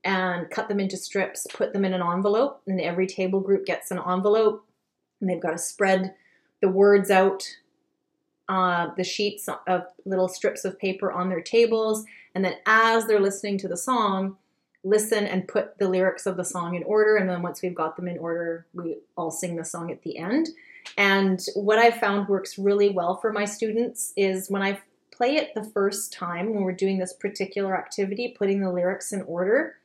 and 0.05 0.49
cut 0.49 0.69
them 0.69 0.79
into 0.79 0.97
strips, 0.97 1.45
put 1.53 1.73
them 1.73 1.85
in 1.85 1.93
an 1.93 2.01
envelope, 2.01 2.61
and 2.65 2.79
every 2.79 3.07
table 3.07 3.41
group 3.41 3.65
gets 3.65 3.91
an 3.91 3.99
envelope, 3.99 4.65
and 5.19 5.29
they've 5.29 5.41
got 5.41 5.51
to 5.51 5.57
spread 5.57 6.15
the 6.63 6.69
words 6.69 7.11
out, 7.11 7.43
uh, 8.47 8.87
the 8.95 9.03
sheets 9.03 9.49
of 9.67 9.83
little 10.05 10.29
strips 10.29 10.63
of 10.63 10.79
paper 10.79 11.11
on 11.11 11.27
their 11.27 11.41
tables, 11.41 12.05
and 12.33 12.45
then 12.45 12.55
as 12.65 13.05
they're 13.05 13.19
listening 13.19 13.57
to 13.57 13.67
the 13.67 13.75
song, 13.75 14.37
listen 14.85 15.25
and 15.25 15.45
put 15.45 15.77
the 15.77 15.89
lyrics 15.89 16.25
of 16.25 16.37
the 16.37 16.45
song 16.45 16.75
in 16.75 16.83
order. 16.83 17.17
And 17.17 17.29
then 17.29 17.41
once 17.41 17.61
we've 17.61 17.75
got 17.75 17.97
them 17.97 18.07
in 18.07 18.17
order, 18.17 18.65
we 18.73 18.95
all 19.17 19.29
sing 19.29 19.57
the 19.57 19.65
song 19.65 19.91
at 19.91 20.03
the 20.03 20.17
end. 20.17 20.49
And 20.97 21.41
what 21.53 21.79
I've 21.79 21.97
found 21.97 22.29
works 22.29 22.57
really 22.57 22.89
well 22.89 23.17
for 23.17 23.33
my 23.33 23.43
students 23.43 24.13
is 24.15 24.49
when 24.49 24.61
I 24.61 24.79
play 25.11 25.35
it 25.35 25.53
the 25.53 25.63
first 25.65 26.13
time 26.13 26.53
when 26.53 26.63
we're 26.63 26.71
doing 26.71 26.97
this 26.97 27.13
particular 27.13 27.77
activity, 27.77 28.35
putting 28.37 28.61
the 28.61 28.71
lyrics 28.71 29.11
in 29.11 29.21
order. 29.23 29.75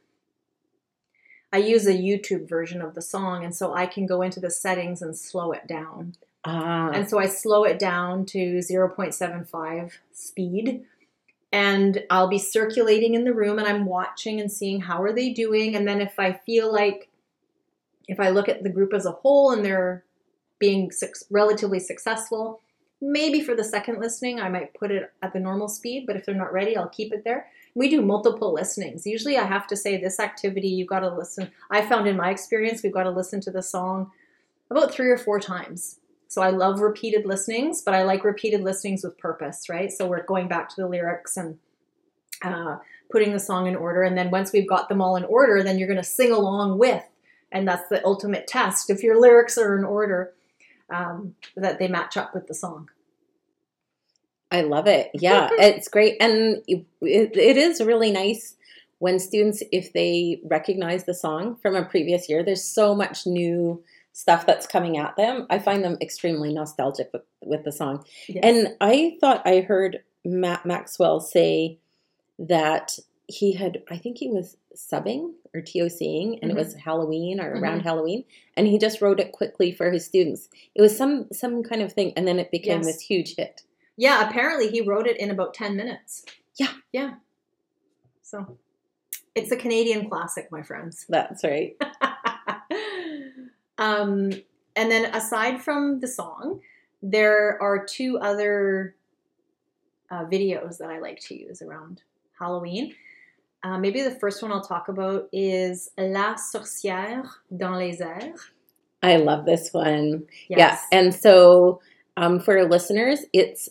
I 1.53 1.57
use 1.57 1.87
a 1.87 1.93
YouTube 1.93 2.49
version 2.49 2.81
of 2.83 2.95
the 2.95 3.03
song, 3.03 3.45
and 3.45 3.55
so 3.55 3.75
I 3.75 3.87
can 3.87 4.07
go 4.07 4.23
into 4.23 4.39
the 4.39 4.51
settings 4.51 5.03
and 5.03 5.17
slow 5.17 5.51
it 5.51 5.67
down. 5.67 6.15
Ah, 6.45 6.91
And 6.91 7.09
so 7.09 7.19
I 7.19 7.27
slow 7.27 7.65
it 7.65 7.79
down 7.79 8.25
to 8.27 8.59
0.75 8.59 9.93
speed. 10.13 10.85
And 11.51 12.05
I'll 12.11 12.29
be 12.29 12.39
circulating 12.39 13.15
in 13.15 13.25
the 13.25 13.33
room 13.33 13.59
and 13.59 13.67
I'm 13.67 13.87
watching 13.87 14.41
and 14.41 14.53
seeing 14.53 14.81
how 14.83 15.03
are 15.03 15.15
they 15.15 15.31
doing. 15.31 15.75
And 15.75 15.89
then 15.89 16.01
if 16.01 16.19
I 16.19 16.33
feel 16.33 16.71
like, 16.73 17.09
if 18.07 18.21
I 18.21 18.29
look 18.29 18.49
at 18.49 18.63
the 18.63 18.71
group 18.71 18.93
as 18.93 19.07
a 19.07 19.13
whole 19.13 19.51
and 19.51 19.65
they're 19.65 20.05
being 20.59 20.91
suc 20.91 21.11
relatively 21.31 21.81
successful, 21.81 22.61
maybe 23.01 23.41
for 23.41 23.55
the 23.55 23.65
second 23.65 23.99
listening, 23.99 24.41
I 24.41 24.49
might 24.51 24.75
put 24.75 24.91
it 24.91 25.11
at 25.23 25.33
the 25.33 25.41
normal 25.41 25.69
speed. 25.69 26.05
But 26.07 26.17
if 26.17 26.27
they're 26.27 26.35
not 26.35 26.53
ready, 26.53 26.77
I'll 26.77 26.89
keep 26.89 27.13
it 27.13 27.25
there. 27.25 27.47
We 27.75 27.89
do 27.89 28.03
multiple 28.03 28.53
listenings. 28.53 29.07
Usually 29.07 29.39
I 29.39 29.45
have 29.45 29.67
to 29.69 29.77
say 29.77 29.97
this 29.97 30.21
activity, 30.21 30.69
you've 30.69 30.89
got 30.89 31.01
to 31.01 31.15
listen. 31.15 31.51
I 31.71 31.87
found 31.87 32.09
in 32.09 32.17
my 32.17 32.31
experience, 32.31 32.83
we've 32.83 32.93
got 32.93 33.05
to 33.05 33.11
listen 33.11 33.41
to 33.43 33.51
the 33.51 33.63
song 33.63 34.11
about 34.71 34.93
three 34.93 35.09
or 35.09 35.17
four 35.17 35.41
times. 35.41 36.01
So 36.29 36.43
I 36.43 36.51
love 36.51 36.81
repeated 36.81 37.27
listenings, 37.27 37.83
but 37.83 37.95
I 37.95 38.03
like 38.05 38.23
repeated 38.23 38.63
listenings 38.63 39.03
with 39.03 39.19
purpose, 39.19 39.69
right? 39.69 39.91
So 39.91 40.07
we're 40.07 40.25
going 40.25 40.47
back 40.47 40.69
to 40.69 40.77
the 40.77 40.87
lyrics 40.87 41.37
and 41.37 41.59
uh, 42.43 42.77
putting 43.11 43.33
the 43.33 43.41
song 43.41 43.67
in 43.67 43.75
order. 43.75 44.03
And 44.03 44.17
then 44.17 44.31
once 44.31 44.53
we've 44.53 44.69
got 44.69 44.89
them 44.89 45.01
all 45.01 45.17
in 45.17 45.25
order, 45.25 45.63
then 45.63 45.79
you're 45.79 45.89
going 45.89 45.97
to 45.97 46.05
sing 46.05 46.31
along 46.31 46.79
with. 46.79 47.03
And 47.51 47.67
that's 47.67 47.89
the 47.89 48.05
ultimate 48.05 48.47
test. 48.47 48.91
If 48.91 49.03
your 49.03 49.19
lyrics 49.21 49.57
are 49.57 49.77
in 49.79 49.85
order, 49.85 50.35
um, 50.91 51.35
that 51.57 51.79
they 51.79 51.89
match 51.89 52.17
up 52.17 52.35
with 52.35 52.47
the 52.47 52.55
song. 52.55 52.91
I 54.51 54.63
love 54.63 54.87
it. 54.87 55.11
Yeah, 55.13 55.51
it's 55.53 55.89
great, 55.89 56.17
and 56.21 56.63
it, 56.67 56.87
it 57.03 57.57
is 57.59 57.83
really 57.83 58.11
nice 58.11 58.57
when 58.99 59.19
students, 59.19 59.63
if 59.71 59.93
they 59.93 60.41
recognize 60.43 61.05
the 61.05 61.13
song 61.13 61.57
from 61.57 61.77
a 61.77 61.85
previous 61.85 62.29
year, 62.29 62.43
there's 62.43 62.65
so 62.65 62.95
much 62.95 63.27
new 63.27 63.83
stuff 64.19 64.45
that's 64.45 64.67
coming 64.67 64.99
at 64.99 65.15
them. 65.17 65.47
I 65.49 65.61
find 65.61 65.85
them 65.85 65.97
extremely 66.01 66.53
nostalgic 66.53 67.09
with, 67.13 67.23
with 67.41 67.63
the 67.63 67.71
song. 67.71 68.05
Yes. 68.27 68.41
And 68.43 68.75
I 68.81 69.17
thought 69.21 69.47
I 69.47 69.61
heard 69.61 70.01
Matt 70.25 70.67
Maxwell 70.67 71.21
say 71.21 71.79
that 72.41 72.99
he 73.29 73.53
had, 73.53 73.85
I 73.89 73.97
think 73.97 74.19
he 74.19 74.29
was 74.29 74.57
subbing 74.75 75.35
or 75.55 75.61
TOCing, 75.61 76.41
and 76.43 76.51
Mhm. 76.51 76.55
it 76.55 76.57
was 76.57 76.75
Halloween 76.75 77.41
or 77.41 77.53
around 77.53 77.81
Halloween, 77.83 78.25
and 78.57 78.67
he 78.67 78.77
just 78.77 79.01
wrote 79.01 79.21
it 79.21 79.31
quickly 79.31 79.71
for 79.71 79.93
his 79.93 80.05
students. 80.05 80.49
It 80.75 80.83
was 80.83 80.97
some 80.97 81.29
some 81.33 81.63
kind 81.63 81.81
of 81.83 81.93
thing, 81.93 82.13
and 82.17 82.27
then 82.27 82.41
it 82.41 82.51
became 82.51 82.79
Yes. 82.79 82.87
this 82.87 83.01
huge 83.03 83.37
hit. 83.37 83.63
yeah, 83.97 84.29
apparently 84.29 84.69
he 84.69 84.81
wrote 84.81 85.07
it 85.07 85.17
in 85.19 85.31
about 85.31 85.55
10 85.55 85.77
minutes. 85.77 86.25
Yeah. 86.57 86.73
Yeah. 86.93 87.15
So 88.23 88.59
it's 89.35 89.51
a 89.53 89.57
Canadian 89.57 90.09
classic, 90.09 90.51
my 90.51 90.63
friends. 90.63 91.05
That's 91.09 91.43
right. 91.45 91.77
um, 93.79 94.33
and 94.77 94.91
then 94.91 95.15
aside 95.15 95.63
from 95.63 96.01
the 96.01 96.09
song, 96.09 96.61
there 97.03 97.61
are 97.63 97.85
two 97.85 98.19
other 98.19 98.95
uh, 100.11 100.25
videos 100.25 100.79
that 100.79 100.91
I 100.91 100.99
like 100.99 101.21
to 101.29 101.39
use 101.39 101.63
around 101.63 102.03
Halloween. 102.39 102.95
Uh, 103.63 103.79
maybe 103.79 104.03
the 104.03 104.13
first 104.13 104.43
one 104.43 104.53
I'll 104.53 104.63
talk 104.63 104.89
about 104.89 105.29
is 105.33 105.91
La 105.99 106.35
sorcière 106.35 107.29
dans 107.57 107.77
les 107.77 108.01
airs. 108.01 108.51
I 109.03 109.17
love 109.17 109.45
this 109.47 109.73
one. 109.73 110.27
Yes. 110.49 110.59
Yeah. 110.59 110.99
And 110.99 111.15
so 111.15 111.81
um, 112.17 112.41
for 112.41 112.69
listeners, 112.69 113.21
it's 113.33 113.69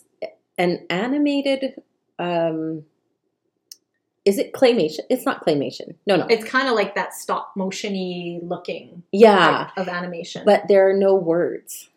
an 0.56 0.86
animated. 0.90 1.82
Um, 2.18 2.84
is 4.28 4.36
it 4.38 4.52
claymation? 4.52 5.00
It's 5.08 5.24
not 5.24 5.44
claymation. 5.44 5.94
No, 6.06 6.16
no. 6.16 6.26
It's 6.28 6.44
kind 6.44 6.68
of 6.68 6.74
like 6.74 6.94
that 6.96 7.14
stop 7.14 7.54
motiony 7.56 8.40
looking 8.42 9.02
yeah, 9.10 9.70
of 9.78 9.88
animation. 9.88 10.42
but 10.44 10.68
there 10.68 10.88
are 10.90 10.92
no 10.92 11.14
words. 11.14 11.88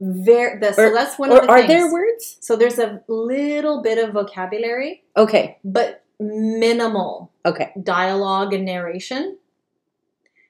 Very, 0.00 0.58
the, 0.58 0.72
so 0.72 0.92
that's 0.92 1.16
one 1.18 1.30
of 1.32 1.42
the 1.42 1.48
are 1.48 1.58
things. 1.58 1.68
there 1.68 1.90
words? 1.92 2.38
So 2.40 2.56
there's 2.56 2.78
a 2.80 3.00
little 3.08 3.82
bit 3.82 3.98
of 4.02 4.12
vocabulary, 4.14 5.04
Okay. 5.16 5.58
but 5.64 6.02
minimal 6.18 7.30
Okay. 7.46 7.72
dialogue 7.82 8.52
and 8.52 8.64
narration. 8.64 9.38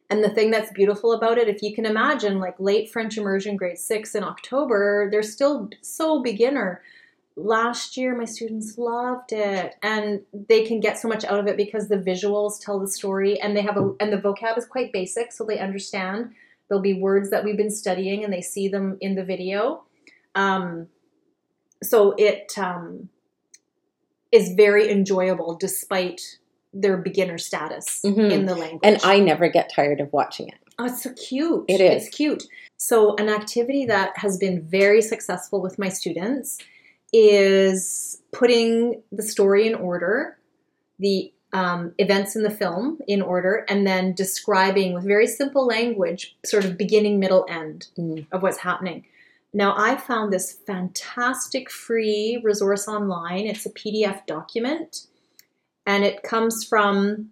And 0.08 0.24
the 0.24 0.30
thing 0.30 0.50
that's 0.50 0.72
beautiful 0.72 1.12
about 1.12 1.36
it, 1.36 1.48
if 1.48 1.62
you 1.62 1.74
can 1.74 1.84
imagine, 1.84 2.38
like 2.40 2.54
late 2.58 2.90
French 2.90 3.18
immersion 3.18 3.56
grade 3.56 3.78
six 3.78 4.14
in 4.14 4.24
October, 4.24 5.08
they're 5.10 5.22
still 5.22 5.68
so 5.82 6.22
beginner. 6.22 6.80
Last 7.38 7.98
year, 7.98 8.16
my 8.16 8.24
students 8.24 8.78
loved 8.78 9.30
it, 9.32 9.74
and 9.82 10.22
they 10.32 10.64
can 10.64 10.80
get 10.80 10.98
so 10.98 11.06
much 11.06 11.22
out 11.24 11.38
of 11.38 11.46
it 11.46 11.58
because 11.58 11.88
the 11.88 11.98
visuals 11.98 12.58
tell 12.58 12.78
the 12.80 12.88
story, 12.88 13.38
and 13.38 13.54
they 13.54 13.60
have 13.60 13.76
a 13.76 13.92
and 14.00 14.10
the 14.10 14.16
vocab 14.16 14.56
is 14.56 14.64
quite 14.64 14.90
basic, 14.92 15.32
so 15.32 15.44
they 15.44 15.58
understand. 15.58 16.32
There'll 16.68 16.82
be 16.82 16.94
words 16.94 17.28
that 17.30 17.44
we've 17.44 17.56
been 17.56 17.70
studying, 17.70 18.24
and 18.24 18.32
they 18.32 18.40
see 18.40 18.68
them 18.68 18.96
in 19.02 19.16
the 19.16 19.24
video. 19.24 19.84
Um, 20.34 20.88
so 21.82 22.14
it 22.16 22.56
um, 22.56 23.10
is 24.32 24.54
very 24.54 24.90
enjoyable 24.90 25.56
despite 25.56 26.38
their 26.72 26.96
beginner 26.96 27.38
status 27.38 28.00
Mhm. 28.04 28.30
in 28.30 28.46
the 28.46 28.54
language. 28.54 28.80
And 28.82 28.98
I 29.04 29.18
never 29.18 29.48
get 29.48 29.70
tired 29.72 30.00
of 30.00 30.12
watching 30.12 30.48
it. 30.48 30.54
Oh, 30.78 30.86
it's 30.86 31.02
so 31.02 31.12
cute. 31.12 31.64
It 31.68 31.80
is. 31.80 32.06
It's 32.06 32.14
cute. 32.16 32.44
So, 32.76 33.14
an 33.16 33.30
activity 33.30 33.86
that 33.86 34.18
has 34.18 34.36
been 34.36 34.60
very 34.62 35.00
successful 35.00 35.62
with 35.62 35.78
my 35.78 35.88
students 35.88 36.58
is 37.16 38.20
putting 38.32 39.02
the 39.10 39.22
story 39.22 39.66
in 39.66 39.74
order. 39.74 40.36
The 40.98 41.32
um, 41.52 41.94
events 41.98 42.36
in 42.36 42.42
the 42.42 42.50
film 42.50 42.98
in 43.06 43.22
order 43.22 43.64
and 43.68 43.86
then 43.86 44.12
describing 44.12 44.92
with 44.92 45.04
very 45.04 45.26
simple 45.26 45.66
language, 45.66 46.36
sort 46.44 46.66
of 46.66 46.76
beginning, 46.76 47.18
middle, 47.18 47.46
end 47.48 47.86
Mm. 47.98 48.26
of 48.32 48.42
what's 48.42 48.58
happening. 48.58 49.06
Now, 49.54 49.74
I 49.76 49.96
found 49.96 50.32
this 50.32 50.52
fantastic 50.66 51.70
free 51.70 52.40
resource 52.44 52.86
online. 52.88 53.46
It's 53.46 53.64
a 53.64 53.70
PDF 53.70 54.26
document 54.26 55.06
and 55.86 56.04
it 56.04 56.22
comes 56.22 56.64
from 56.64 57.30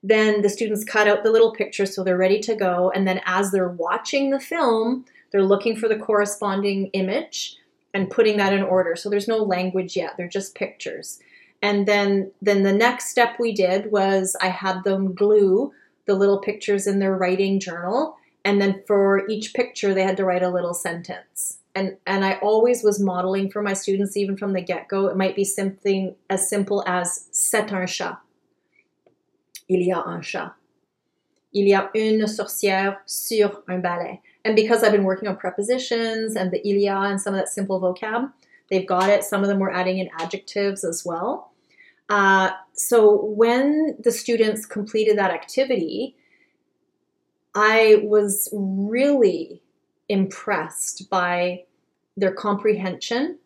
Then 0.01 0.41
the 0.41 0.49
students 0.49 0.85
cut 0.85 1.07
out 1.07 1.23
the 1.23 1.31
little 1.31 1.51
pictures 1.51 1.93
so 1.93 2.03
they're 2.03 2.15
ready 2.15 2.39
to 2.41 2.55
go. 2.55 2.91
And 2.95 3.07
then 3.07 3.19
as 3.25 3.51
they're 3.51 3.67
watching 3.67 4.29
the 4.29 4.39
film 4.39 5.05
they're 5.31 5.43
looking 5.43 5.75
for 5.75 5.87
the 5.87 5.97
corresponding 5.97 6.87
image 6.87 7.57
and 7.93 8.09
putting 8.09 8.37
that 8.37 8.53
in 8.53 8.63
order. 8.63 8.95
So 8.95 9.09
there's 9.09 9.27
no 9.27 9.37
language 9.37 9.95
yet. 9.95 10.15
They're 10.17 10.27
just 10.27 10.55
pictures 10.55 11.19
and 11.61 11.87
then 11.87 12.31
then 12.41 12.63
the 12.63 12.73
next 12.73 13.09
step 13.09 13.35
we 13.39 13.53
did 13.53 13.91
was 13.91 14.35
i 14.41 14.47
had 14.47 14.83
them 14.83 15.13
glue 15.13 15.71
the 16.09 16.15
little 16.15 16.39
pictures 16.39 16.87
in 16.87 16.97
their 16.97 17.15
writing 17.15 17.59
journal. 17.59 18.17
And 18.43 18.59
then 18.59 18.81
for 18.87 19.29
each 19.29 19.53
picture 19.53 19.93
they 19.93 20.03
had 20.03 20.17
to 20.17 20.25
write 20.25 20.43
a 20.43 20.49
little 20.49 20.73
sentence. 20.73 21.59
And 21.75 21.97
and 22.07 22.25
i 22.25 22.33
always 22.39 22.83
was 22.83 22.99
modeling 22.99 23.51
for 23.51 23.61
my 23.61 23.73
students 23.73 24.17
even 24.17 24.35
from 24.35 24.53
the 24.53 24.61
get-go. 24.61 25.05
It 25.05 25.15
might 25.15 25.35
be 25.35 25.45
something 25.45 26.15
as 26.29 26.49
simple 26.49 26.83
as 26.87 27.27
c'est 27.31 27.71
un 27.71 27.85
chat. 27.85 28.17
Il 29.69 29.87
y 29.87 29.91
a 29.91 29.99
un 29.99 30.21
chat. 30.21 30.55
Il 31.53 31.67
y 31.67 31.73
a 31.73 31.91
une 31.93 32.25
sorcière 32.25 32.97
sur 33.05 33.63
un 33.67 33.79
balai. 33.79 34.19
And 34.43 34.55
because 34.55 34.83
i've 34.83 34.91
been 34.91 35.03
working 35.03 35.29
on 35.29 35.35
prepositions 35.35 36.35
and 36.35 36.49
the 36.49 36.59
il 36.67 36.77
y 36.77 36.87
a 36.87 37.11
and 37.11 37.21
some 37.21 37.35
of 37.35 37.39
that 37.39 37.49
simple 37.49 37.79
vocab 37.79 38.31
they've 38.69 38.87
got 38.87 39.09
it 39.09 39.23
some 39.23 39.41
of 39.41 39.47
them 39.47 39.59
were 39.59 39.73
adding 39.73 39.99
in 39.99 40.09
adjectives 40.19 40.83
as 40.83 41.03
well 41.05 41.49
uh, 42.09 42.49
so 42.73 43.23
when 43.23 43.95
the 43.99 44.11
students 44.11 44.65
completed 44.65 45.17
that 45.17 45.31
activity, 45.31 46.15
I 47.53 48.01
was 48.03 48.49
really 48.51 49.61
impressed 50.07 51.09
by 51.09 51.65
their 52.17 52.33
comprehension 52.33 53.37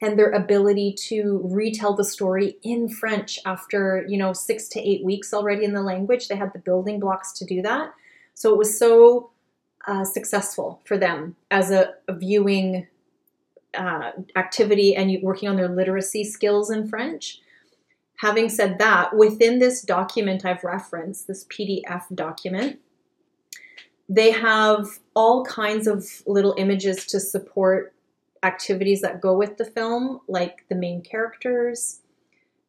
and 0.00 0.18
their 0.18 0.30
ability 0.30 0.94
to 1.08 1.40
retell 1.44 1.94
the 1.94 2.04
story 2.04 2.58
in 2.62 2.88
French 2.88 3.38
after, 3.44 4.04
you 4.06 4.18
know, 4.18 4.32
six 4.32 4.68
to 4.68 4.80
eight 4.80 5.02
weeks 5.02 5.32
already 5.32 5.64
in 5.64 5.72
the 5.72 5.82
language. 5.82 6.28
They 6.28 6.36
had 6.36 6.52
the 6.52 6.60
building 6.60 7.00
blocks 7.00 7.32
to 7.38 7.44
do 7.44 7.62
that. 7.62 7.92
So 8.34 8.52
it 8.52 8.58
was 8.58 8.78
so 8.78 9.30
uh, 9.86 10.04
successful 10.04 10.80
for 10.84 10.98
them 10.98 11.34
as 11.50 11.70
a, 11.70 11.94
a 12.06 12.14
viewing 12.14 12.86
uh, 13.76 14.12
activity 14.36 14.96
and 14.96 15.22
working 15.22 15.48
on 15.48 15.56
their 15.56 15.68
literacy 15.68 16.24
skills 16.24 16.70
in 16.70 16.88
French. 16.88 17.40
Having 18.20 18.48
said 18.48 18.78
that, 18.78 19.16
within 19.16 19.58
this 19.58 19.82
document 19.82 20.44
I've 20.44 20.64
referenced, 20.64 21.28
this 21.28 21.44
PDF 21.44 22.04
document, 22.14 22.80
they 24.08 24.30
have 24.30 24.86
all 25.14 25.44
kinds 25.44 25.86
of 25.86 26.04
little 26.26 26.54
images 26.58 27.06
to 27.06 27.20
support 27.20 27.94
activities 28.42 29.00
that 29.02 29.20
go 29.20 29.36
with 29.36 29.56
the 29.56 29.64
film, 29.64 30.20
like 30.26 30.64
the 30.68 30.74
main 30.74 31.02
characters, 31.02 32.00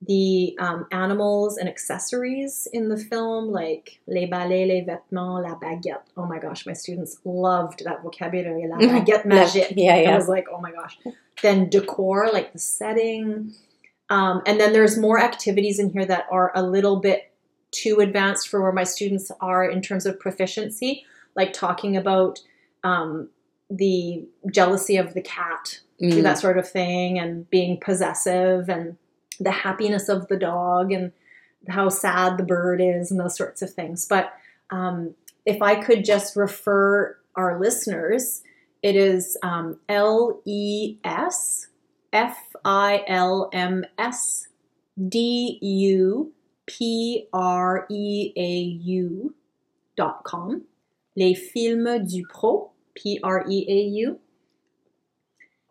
the 0.02 0.56
um, 0.60 0.86
animals 0.92 1.58
and 1.58 1.68
accessories 1.68 2.68
in 2.72 2.88
the 2.88 2.98
film, 2.98 3.52
like 3.52 4.00
les 4.08 4.28
balais, 4.28 4.66
les 4.66 4.82
vêtements, 4.86 5.42
la 5.44 5.56
baguette. 5.56 6.04
Oh 6.16 6.26
my 6.26 6.40
gosh, 6.40 6.66
my 6.66 6.74
students 6.74 7.18
loved 7.26 7.84
that 7.84 8.02
vocabulary, 8.02 8.66
la 8.68 8.78
baguette 8.80 9.26
magique. 9.26 9.74
yeah, 9.76 9.98
yeah. 10.00 10.12
I 10.12 10.16
was 10.16 10.30
like, 10.30 10.48
oh 10.52 10.62
my 10.62 10.72
gosh. 10.72 10.98
Then 11.42 11.70
decor, 11.70 12.30
like 12.32 12.54
the 12.54 12.60
setting. 12.60 13.54
Um, 14.10 14.42
and 14.46 14.60
then 14.60 14.72
there's 14.74 14.98
more 14.98 15.20
activities 15.20 15.80
in 15.80 15.90
here 15.92 16.06
that 16.06 16.26
are 16.32 16.52
a 16.56 16.64
little 16.64 17.00
bit 17.02 17.32
too 17.72 18.00
advanced 18.00 18.48
for 18.48 18.62
where 18.62 18.72
my 18.72 18.84
students 18.86 19.32
are 19.42 19.70
in 19.70 19.82
terms 19.82 20.06
of 20.06 20.20
proficiency, 20.20 21.06
like 21.36 21.54
talking 21.54 21.96
about 21.98 22.40
um, 22.84 23.30
the 23.70 24.24
jealousy 24.52 24.96
of 24.98 25.14
the 25.14 25.22
cat, 25.22 25.82
Mm. 26.02 26.24
that 26.24 26.38
sort 26.38 26.58
of 26.58 26.66
thing, 26.68 27.20
and 27.20 27.50
being 27.50 27.78
possessive, 27.78 28.70
and 28.70 28.96
the 29.40 29.52
happiness 29.52 30.10
of 30.10 30.28
the 30.28 30.38
dog, 30.38 30.92
and 30.92 31.12
how 31.68 31.90
sad 31.90 32.38
the 32.38 32.44
bird 32.44 32.82
is, 32.82 33.12
and 33.12 33.20
those 33.20 33.36
sorts 33.36 33.62
of 33.62 33.72
things. 33.72 34.06
But 34.06 34.34
um, 34.70 35.16
if 35.46 35.62
I 35.62 35.76
could 35.76 36.06
just 36.06 36.36
refer 36.36 37.18
our 37.36 37.60
listeners, 37.60 38.44
it 38.82 38.96
is 38.96 39.38
um, 39.44 39.78
L 39.90 40.42
E 40.46 40.98
S 41.04 41.68
F 42.14 42.38
I 42.64 43.04
L 43.08 43.50
M 43.52 43.86
S 43.98 44.48
D 45.08 45.60
U 45.62 46.32
P 46.66 47.28
R 47.34 47.86
E 47.90 48.34
A 48.36 48.60
U 48.84 49.34
dot 49.98 50.24
com. 50.24 50.64
Les 51.16 51.34
films 51.34 52.00
du 52.10 52.24
Préau, 52.26 52.70
P 52.96 53.20
R 53.22 53.46
E 53.50 53.66
A 53.68 53.82
U. 54.08 54.20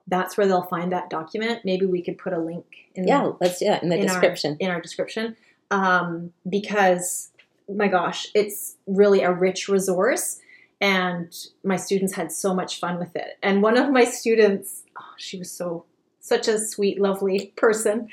That's 0.09 0.37
where 0.37 0.47
they'll 0.47 0.63
find 0.63 0.91
that 0.93 1.11
document. 1.11 1.65
Maybe 1.65 1.85
we 1.87 2.03
could 2.03 2.19
put 2.19 2.33
a 2.33 2.39
link 2.39 2.65
in 2.95 3.07
Yeah, 3.07 3.33
let's 3.41 3.59
do 3.61 3.67
that 3.67 3.83
in 3.83 3.91
the 3.91 3.97
In 3.97 4.03
our- 4.03 4.09
description. 4.09 4.57
in 4.59 4.71
our 4.71 4.81
description 4.81 5.37
um, 5.71 6.33
because 6.49 7.29
my 7.69 7.87
gosh 7.89 8.27
it's 8.35 8.77
really 8.87 9.21
a 9.23 9.31
rich 9.31 9.69
resource 9.69 10.41
and 10.81 11.35
my 11.63 11.77
students 11.77 12.15
had 12.15 12.33
so 12.33 12.55
much 12.55 12.81
fun 12.81 12.99
with 12.99 13.15
it 13.15 13.37
and 13.43 13.63
one 13.63 13.77
of 13.77 13.91
my 13.91 14.05
students 14.05 14.85
oh, 14.99 15.05
she 15.19 15.39
was 15.39 15.51
so 15.51 15.85
such 16.21 16.49
a 16.49 16.59
sweet 16.59 16.99
lovely 16.99 17.53
person 17.57 18.09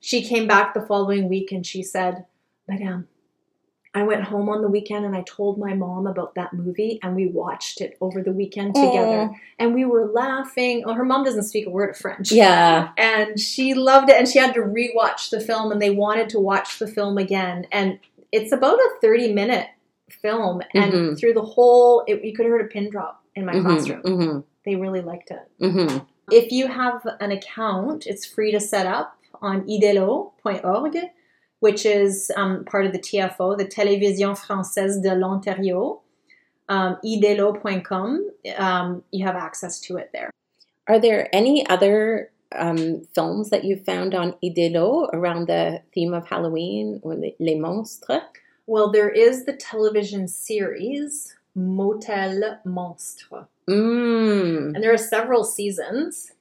she 0.00 0.20
came 0.22 0.46
back 0.46 0.74
the 0.74 0.82
following 0.82 1.26
week 1.30 1.50
and 1.50 1.66
she 1.66 1.82
said 1.82 2.26
madame 2.68 3.08
i 3.94 4.02
went 4.02 4.24
home 4.24 4.48
on 4.48 4.62
the 4.62 4.68
weekend 4.68 5.04
and 5.04 5.14
i 5.14 5.22
told 5.22 5.58
my 5.58 5.74
mom 5.74 6.06
about 6.06 6.34
that 6.34 6.52
movie 6.52 6.98
and 7.02 7.14
we 7.14 7.26
watched 7.26 7.80
it 7.80 7.96
over 8.00 8.22
the 8.22 8.32
weekend 8.32 8.74
together. 8.74 9.28
Aw. 9.30 9.34
and 9.58 9.74
we 9.74 9.84
were 9.84 10.06
laughing. 10.06 10.82
Oh 10.86 10.94
her 10.94 11.04
mom 11.04 11.24
doesn't 11.24 11.44
speak 11.44 11.66
a 11.66 11.70
word 11.70 11.90
of 11.90 11.96
french. 11.96 12.32
Yeah. 12.32 12.90
and 12.96 13.38
she 13.38 13.74
loved 13.74 14.08
it 14.10 14.16
and 14.16 14.26
she 14.28 14.38
had 14.38 14.54
to 14.54 14.60
rewatch 14.60 15.30
the 15.30 15.40
film 15.40 15.72
and 15.72 15.80
they 15.82 15.90
wanted 15.90 16.28
to 16.30 16.40
watch 16.40 16.78
the 16.78 16.86
film 16.88 17.18
again. 17.18 17.66
And 17.72 17.98
it's 18.32 18.52
about 18.52 18.78
a 18.78 18.88
30 19.02 19.32
minute 19.34 19.66
film 20.22 20.62
and 20.74 20.92
Mhm. 20.92 21.18
through 21.18 21.34
the 21.34 21.42
whole 21.42 22.02
it, 22.06 22.24
you 22.24 22.32
could 22.34 22.44
have 22.46 22.52
heard 22.52 22.64
a 22.66 22.68
pin 22.68 22.88
drop 22.90 23.22
in 23.34 23.44
my 23.46 23.52
Mhm, 23.54 23.64
classroom. 23.64 24.02
Mhm, 24.02 24.44
they 24.64 24.76
really 24.76 25.00
liked 25.02 25.30
it. 25.30 25.42
Mhm. 25.60 26.06
if 26.30 26.50
you 26.52 26.66
have 26.66 27.06
an 27.20 27.30
account 27.32 28.06
it's 28.06 28.24
free 28.24 28.52
to 28.52 28.60
set 28.60 28.86
up 28.86 29.16
on 29.42 29.62
idello.org 29.66 30.96
which 31.62 31.86
is 31.86 32.32
um, 32.36 32.64
part 32.64 32.86
of 32.86 32.92
the 32.92 32.98
TFO, 32.98 33.56
the 33.56 33.64
Télévision 33.64 34.36
Française 34.36 35.00
de 35.00 35.14
l'Ontario, 35.14 36.00
um, 36.68 36.96
idello.com. 37.04 38.28
Um, 38.58 39.04
you 39.12 39.24
have 39.24 39.36
access 39.36 39.78
to 39.82 39.96
it 39.96 40.10
there. 40.12 40.32
Are 40.88 40.98
there 40.98 41.28
any 41.32 41.64
other 41.68 42.32
um, 42.50 43.06
films 43.14 43.50
that 43.50 43.62
you've 43.62 43.84
found 43.84 44.12
on 44.12 44.34
Idello 44.42 45.08
around 45.12 45.46
the 45.46 45.80
theme 45.94 46.12
of 46.12 46.26
Halloween 46.26 46.98
or 47.04 47.14
les, 47.14 47.36
les 47.38 47.54
monstres? 47.54 48.22
Well, 48.66 48.90
there 48.90 49.10
is 49.10 49.44
the 49.44 49.52
television 49.52 50.26
series 50.26 51.36
Motel 51.54 52.58
Monstre, 52.64 53.46
Mm, 53.68 54.74
and 54.74 54.82
there 54.82 54.92
are 54.92 54.98
several 54.98 55.44
seasons. 55.44 56.32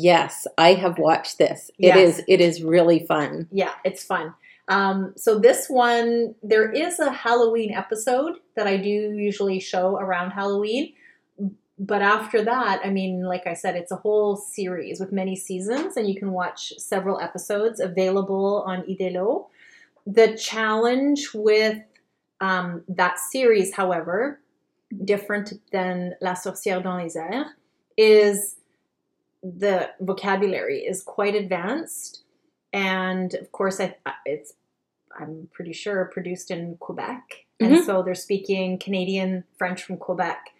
Yes, 0.00 0.46
I 0.58 0.74
have 0.74 0.98
watched 0.98 1.38
this. 1.38 1.70
It 1.78 1.86
Yes. 1.86 2.18
is 2.18 2.24
it 2.28 2.40
is 2.40 2.62
really 2.62 3.00
fun. 3.06 3.48
Yeah, 3.50 3.72
it's 3.84 4.02
fun. 4.04 4.34
Um, 4.68 5.12
so 5.16 5.38
this 5.38 5.68
one, 5.68 6.34
there 6.42 6.70
is 6.70 6.98
a 7.00 7.10
Halloween 7.10 7.72
episode 7.72 8.34
that 8.56 8.66
I 8.66 8.76
do 8.76 8.88
usually 8.88 9.60
show 9.60 9.96
around 9.98 10.30
Halloween. 10.30 10.94
But 11.78 12.00
after 12.00 12.44
that, 12.44 12.80
I 12.84 12.90
mean, 12.90 13.24
like 13.24 13.46
I 13.46 13.54
said, 13.54 13.74
it's 13.76 13.90
a 13.90 13.96
whole 13.96 14.36
series 14.36 15.00
with 15.00 15.10
many 15.10 15.34
seasons, 15.34 15.96
and 15.96 16.08
you 16.08 16.14
can 16.14 16.30
watch 16.30 16.72
several 16.78 17.20
episodes 17.20 17.80
available 17.80 18.62
on 18.66 18.82
Idello. 18.82 19.46
The 20.06 20.36
challenge 20.36 21.30
with 21.34 21.78
um, 22.40 22.84
that 22.88 23.18
series, 23.18 23.74
however, 23.74 24.40
different 25.04 25.54
than 25.72 26.14
La 26.20 26.34
Sorcière 26.34 26.82
dans 26.82 27.02
les 27.02 27.16
airs, 27.16 27.46
is 27.96 28.56
the 29.42 29.90
vocabulary 30.00 30.80
is 30.80 31.02
quite 31.02 31.34
advanced, 31.34 32.22
and 32.72 33.34
of 33.34 33.52
course, 33.52 33.80
I, 33.80 33.94
it's 34.24 34.54
I'm 35.18 35.48
pretty 35.52 35.72
sure 35.72 36.04
produced 36.06 36.50
in 36.50 36.76
Quebec, 36.78 37.44
and 37.60 37.76
Mhm. 37.76 37.84
so 37.84 38.02
they're 38.02 38.14
speaking 38.14 38.78
Canadian 38.78 39.44
French 39.58 39.82
from 39.82 39.96
Quebec, 39.98 40.50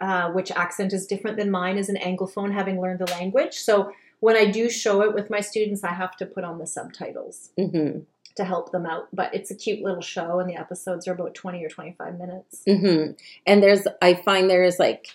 uh, 0.00 0.30
which 0.32 0.50
accent 0.50 0.92
is 0.92 1.06
different 1.06 1.36
than 1.36 1.50
mine 1.50 1.78
as 1.78 1.88
an 1.88 1.96
anglophone, 1.96 2.52
having 2.52 2.80
learned 2.80 2.98
the 2.98 3.10
language. 3.12 3.54
So 3.58 3.92
when 4.20 4.36
I 4.36 4.46
do 4.46 4.68
show 4.70 5.02
it 5.02 5.14
with 5.14 5.30
my 5.30 5.40
students, 5.40 5.84
I 5.84 5.92
have 5.92 6.16
to 6.16 6.26
put 6.26 6.42
on 6.44 6.58
the 6.58 6.66
subtitles 6.66 7.50
hmm 7.56 8.00
to 8.34 8.44
help 8.44 8.72
them 8.72 8.86
out. 8.86 9.08
But 9.12 9.34
it's 9.34 9.50
a 9.50 9.54
cute 9.54 9.82
little 9.82 10.00
show, 10.00 10.40
and 10.40 10.48
the 10.48 10.56
episodes 10.56 11.06
are 11.06 11.12
about 11.12 11.34
twenty 11.34 11.62
or 11.64 11.68
twenty-five 11.68 12.18
minutes. 12.18 12.62
hmm 12.66 13.12
And 13.46 13.62
there's, 13.62 13.86
I 14.00 14.14
find 14.14 14.48
there 14.48 14.64
is 14.64 14.78
like 14.78 15.08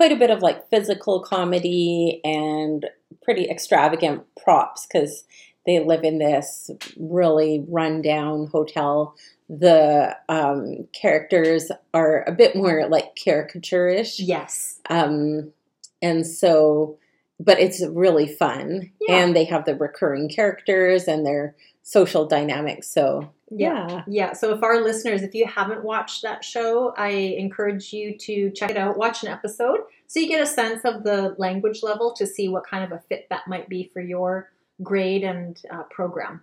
quite 0.00 0.12
a 0.12 0.16
bit 0.16 0.30
of 0.30 0.40
like 0.40 0.70
physical 0.70 1.20
comedy 1.20 2.22
and 2.24 2.86
pretty 3.22 3.50
extravagant 3.50 4.22
props 4.42 4.86
because 4.86 5.24
they 5.66 5.78
live 5.78 6.04
in 6.04 6.16
this 6.16 6.70
really 6.98 7.66
rundown 7.68 8.46
hotel. 8.46 9.14
The 9.50 10.16
um, 10.30 10.88
characters 10.94 11.70
are 11.92 12.24
a 12.26 12.32
bit 12.32 12.56
more 12.56 12.88
like 12.88 13.14
caricaturish. 13.14 14.14
Yes. 14.16 14.80
Um, 14.88 15.52
and 16.00 16.26
so, 16.26 16.96
but 17.38 17.60
it's 17.60 17.84
really 17.86 18.26
fun. 18.26 18.90
Yeah. 19.02 19.16
And 19.16 19.36
they 19.36 19.44
have 19.44 19.66
the 19.66 19.76
recurring 19.76 20.30
characters 20.30 21.08
and 21.08 21.26
their 21.26 21.54
social 21.82 22.24
dynamics. 22.24 22.88
So, 22.88 23.30
yeah. 23.50 24.04
Yeah, 24.06 24.32
so 24.32 24.54
if 24.54 24.62
our 24.62 24.80
listeners, 24.80 25.22
if 25.22 25.34
you 25.34 25.46
haven't 25.46 25.84
watched 25.84 26.22
that 26.22 26.44
show, 26.44 26.94
I 26.96 27.08
encourage 27.08 27.92
you 27.92 28.16
to 28.18 28.50
check 28.50 28.70
it 28.70 28.76
out, 28.76 28.96
watch 28.96 29.22
an 29.22 29.28
episode, 29.28 29.80
so 30.06 30.20
you 30.20 30.28
get 30.28 30.40
a 30.40 30.46
sense 30.46 30.84
of 30.84 31.04
the 31.04 31.34
language 31.38 31.82
level 31.82 32.12
to 32.14 32.26
see 32.26 32.48
what 32.48 32.66
kind 32.66 32.84
of 32.84 32.92
a 32.92 33.02
fit 33.08 33.26
that 33.30 33.48
might 33.48 33.68
be 33.68 33.90
for 33.92 34.00
your 34.00 34.50
grade 34.82 35.24
and 35.24 35.60
uh, 35.70 35.82
program. 35.84 36.42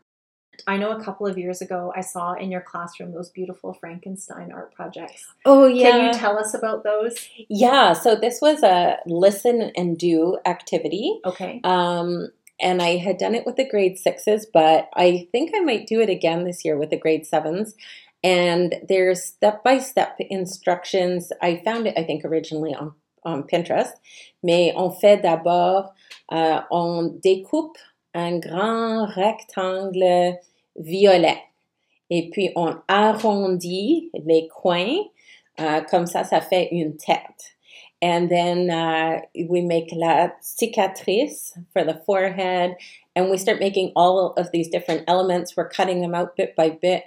I 0.65 0.77
know 0.77 0.91
a 0.91 1.03
couple 1.03 1.27
of 1.27 1.37
years 1.37 1.61
ago 1.61 1.93
I 1.95 2.01
saw 2.01 2.33
in 2.33 2.49
your 2.49 2.61
classroom 2.61 3.13
those 3.13 3.29
beautiful 3.29 3.73
Frankenstein 3.73 4.51
art 4.51 4.73
projects. 4.73 5.25
Oh, 5.45 5.67
yeah. 5.67 5.91
Can 5.91 6.05
you 6.07 6.13
tell 6.13 6.39
us 6.39 6.53
about 6.53 6.83
those? 6.83 7.29
Yeah, 7.47 7.93
so 7.93 8.15
this 8.15 8.39
was 8.41 8.63
a 8.63 8.97
listen 9.05 9.71
and 9.75 9.97
do 9.97 10.39
activity. 10.45 11.19
Okay. 11.25 11.61
Um, 11.63 12.29
and 12.59 12.81
I 12.81 12.97
had 12.97 13.17
done 13.17 13.35
it 13.35 13.45
with 13.45 13.55
the 13.55 13.67
grade 13.67 13.97
sixes, 13.97 14.45
but 14.51 14.89
I 14.93 15.27
think 15.31 15.51
I 15.55 15.59
might 15.59 15.87
do 15.87 15.99
it 16.01 16.09
again 16.09 16.43
this 16.43 16.65
year 16.65 16.77
with 16.77 16.89
the 16.89 16.97
grade 16.97 17.25
sevens. 17.25 17.75
And 18.23 18.75
there's 18.87 19.23
step 19.23 19.63
by 19.63 19.79
step 19.79 20.17
instructions. 20.19 21.31
I 21.41 21.61
found 21.63 21.87
it, 21.87 21.93
I 21.97 22.03
think, 22.03 22.25
originally 22.25 22.73
on, 22.73 22.93
on 23.23 23.43
Pinterest. 23.43 23.93
Mais 24.43 24.73
on 24.75 24.89
fait 24.89 25.21
d'abord, 25.21 25.93
euh, 26.31 26.61
on 26.71 27.19
découpe 27.23 27.77
un 28.15 28.39
grand 28.39 29.05
rectangle 29.05 30.37
violet. 30.75 31.43
Et 32.09 32.29
puis 32.31 32.51
on 32.55 32.75
arrondit 32.87 34.09
les 34.25 34.47
coins. 34.47 34.97
Euh, 35.59 35.81
comme 35.81 36.05
ça, 36.05 36.23
ça 36.23 36.41
fait 36.41 36.69
une 36.71 36.97
tête. 36.97 37.56
And 38.01 38.29
then 38.29 38.69
uh, 38.69 39.21
we 39.49 39.61
make 39.61 39.89
la 39.91 40.29
cicatrice 40.41 41.57
for 41.73 41.83
the 41.83 42.01
forehead, 42.05 42.75
and 43.15 43.29
we 43.29 43.37
start 43.37 43.59
making 43.59 43.91
all 43.95 44.33
of 44.33 44.51
these 44.51 44.69
different 44.69 45.03
elements. 45.07 45.57
We're 45.57 45.69
cutting 45.69 46.01
them 46.01 46.13
out 46.13 46.35
bit 46.35 46.55
by 46.55 46.69
bit, 46.69 47.05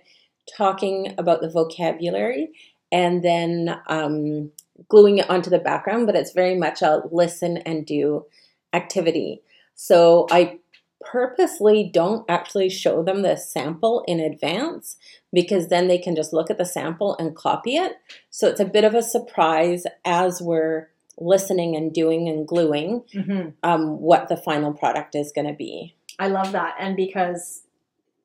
talking 0.56 1.14
about 1.16 1.42
the 1.42 1.50
vocabulary, 1.50 2.50
and 2.90 3.22
then 3.22 3.80
um, 3.86 4.50
gluing 4.88 5.18
it 5.18 5.30
onto 5.30 5.50
the 5.50 5.58
background. 5.60 6.06
But 6.06 6.16
it's 6.16 6.32
very 6.32 6.56
much 6.56 6.82
a 6.82 7.02
listen 7.12 7.58
and 7.58 7.86
do 7.86 8.26
activity. 8.72 9.42
So 9.76 10.26
I 10.30 10.58
purposely 11.00 11.90
don't 11.92 12.24
actually 12.28 12.68
show 12.68 13.02
them 13.02 13.22
the 13.22 13.36
sample 13.36 14.04
in 14.06 14.20
advance 14.20 14.96
because 15.32 15.68
then 15.68 15.88
they 15.88 15.98
can 15.98 16.14
just 16.14 16.32
look 16.32 16.50
at 16.50 16.58
the 16.58 16.64
sample 16.64 17.16
and 17.18 17.34
copy 17.34 17.76
it. 17.76 17.96
So 18.28 18.48
it's 18.48 18.60
a 18.60 18.64
bit 18.64 18.84
of 18.84 18.94
a 18.94 19.02
surprise 19.02 19.84
as 20.04 20.40
we're 20.40 20.88
listening 21.18 21.76
and 21.76 21.92
doing 21.92 22.28
and 22.28 22.46
gluing 22.46 23.02
hmm 23.12 23.48
um, 23.62 24.00
what 24.00 24.28
the 24.28 24.36
final 24.36 24.72
product 24.72 25.14
is 25.14 25.32
going 25.32 25.46
to 25.46 25.52
be. 25.52 25.94
I 26.18 26.28
love 26.28 26.52
that. 26.52 26.76
And 26.78 26.96
because 26.96 27.62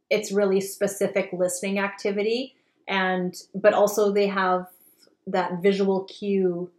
it's 0.09 0.31
really 0.31 0.61
specific 0.61 1.29
listening 1.33 1.79
activity 1.79 2.55
and 2.87 3.35
but 3.53 3.73
also 3.73 4.11
they 4.11 4.27
have 4.27 4.67
that 5.27 5.61
visual 5.61 6.03
cue 6.03 6.71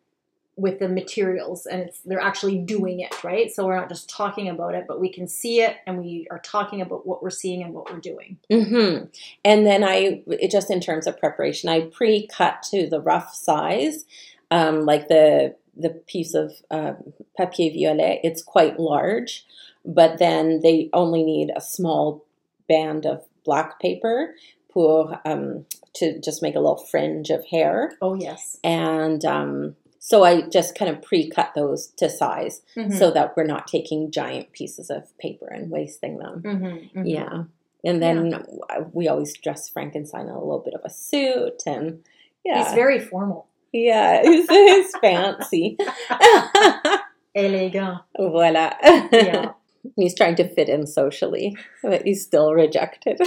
with 0.57 0.79
the 0.79 0.89
materials 0.89 1.67
and 1.67 1.83
it's 1.83 2.01
they're 2.01 2.21
actually 2.21 2.57
doing 2.59 3.01
it, 3.01 3.23
right? 3.23 3.53
So 3.53 3.67
we're 3.67 3.77
not 3.77 3.91
just 3.91 4.09
talking 4.09 4.49
about 4.49 4.75
it, 4.75 4.87
but 4.89 5.01
we 5.01 5.13
can 5.13 5.29
see 5.29 5.61
it 5.61 5.77
and 5.87 5.99
we 5.99 6.27
are 6.31 6.39
talking 6.39 6.81
about 6.81 7.07
what 7.07 7.23
we're 7.23 7.29
seeing 7.31 7.63
and 7.63 7.75
what 7.75 7.93
we're 7.93 8.01
doing. 8.01 8.39
hmm 8.51 9.05
And 9.45 9.67
then 9.67 9.85
I, 9.85 10.23
it, 10.29 10.51
just 10.51 10.71
in 10.71 10.81
terms 10.81 11.07
of 11.07 11.19
preparation, 11.19 11.69
I 11.69 11.83
pre-cut 11.83 12.63
to 12.71 12.89
the 12.89 13.01
rough 13.03 13.35
size, 13.35 14.05
um, 14.51 14.87
like 14.87 15.09
the 15.09 15.57
the 15.77 15.91
piece 15.91 16.33
of 16.33 16.55
uh, 16.71 16.95
papier 17.37 17.71
violet. 17.75 18.21
It's 18.25 18.43
quite 18.43 18.81
large, 18.81 19.45
but 19.85 20.19
then 20.19 20.61
they 20.63 20.89
only 20.95 21.23
need 21.23 21.51
a 21.55 21.61
small 21.61 22.25
band 22.67 23.05
of 23.05 23.23
black 23.45 23.79
paper 23.79 24.35
pour 24.71 25.21
um, 25.27 25.67
to 25.97 26.19
just 26.21 26.43
make 26.43 26.55
a 26.55 26.61
little 26.61 26.83
fringe 26.91 27.29
of 27.29 27.45
hair, 27.47 27.93
Oh 28.01 28.15
yes. 28.15 28.59
and 28.65 29.23
um, 29.27 29.77
so 30.09 30.23
I 30.23 30.43
just 30.43 30.77
kind 30.79 30.89
of 30.89 31.03
pre-cut 31.03 31.51
those 31.57 31.89
to 31.97 32.09
size 32.09 32.63
Mhm. 32.77 32.97
so 32.97 33.11
that 33.11 33.37
we're 33.37 33.43
not 33.55 33.67
taking 33.67 34.13
giant 34.13 34.53
pieces 34.53 34.89
of 34.89 35.03
paper 35.19 35.49
and 35.49 35.69
wasting 35.69 36.19
them. 36.19 36.43
Mhm, 36.45 36.93
mhm. 36.95 37.03
Yeah. 37.17 37.43
And 37.85 38.01
then 38.01 38.19
we 38.93 39.09
always 39.09 39.33
dress 39.37 39.69
Frankenstein 39.69 40.27
in 40.29 40.35
a 40.35 40.39
little 40.39 40.61
bit 40.65 40.75
of 40.75 40.83
a 40.85 40.91
suit 40.91 41.63
and 41.67 42.05
yeah. 42.45 42.63
He's 42.65 42.75
very 42.75 43.01
formal. 43.01 43.49
yeah, 43.73 44.23
he's, 44.29 44.49
he's 44.49 44.93
fancy. 44.99 45.77
Elegant. 47.35 47.99
Voila. 48.17 48.73
Yeah. 49.13 49.53
he's 49.97 50.15
trying 50.15 50.37
to 50.37 50.49
fit 50.49 50.69
in 50.69 50.87
socially, 50.87 51.57
but 51.83 52.03
he's 52.07 52.23
still 52.23 52.55
rejected. 52.55 53.19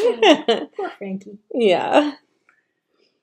Poor 0.76 0.90
Frankie. 0.98 1.38
yeah. 1.54 2.14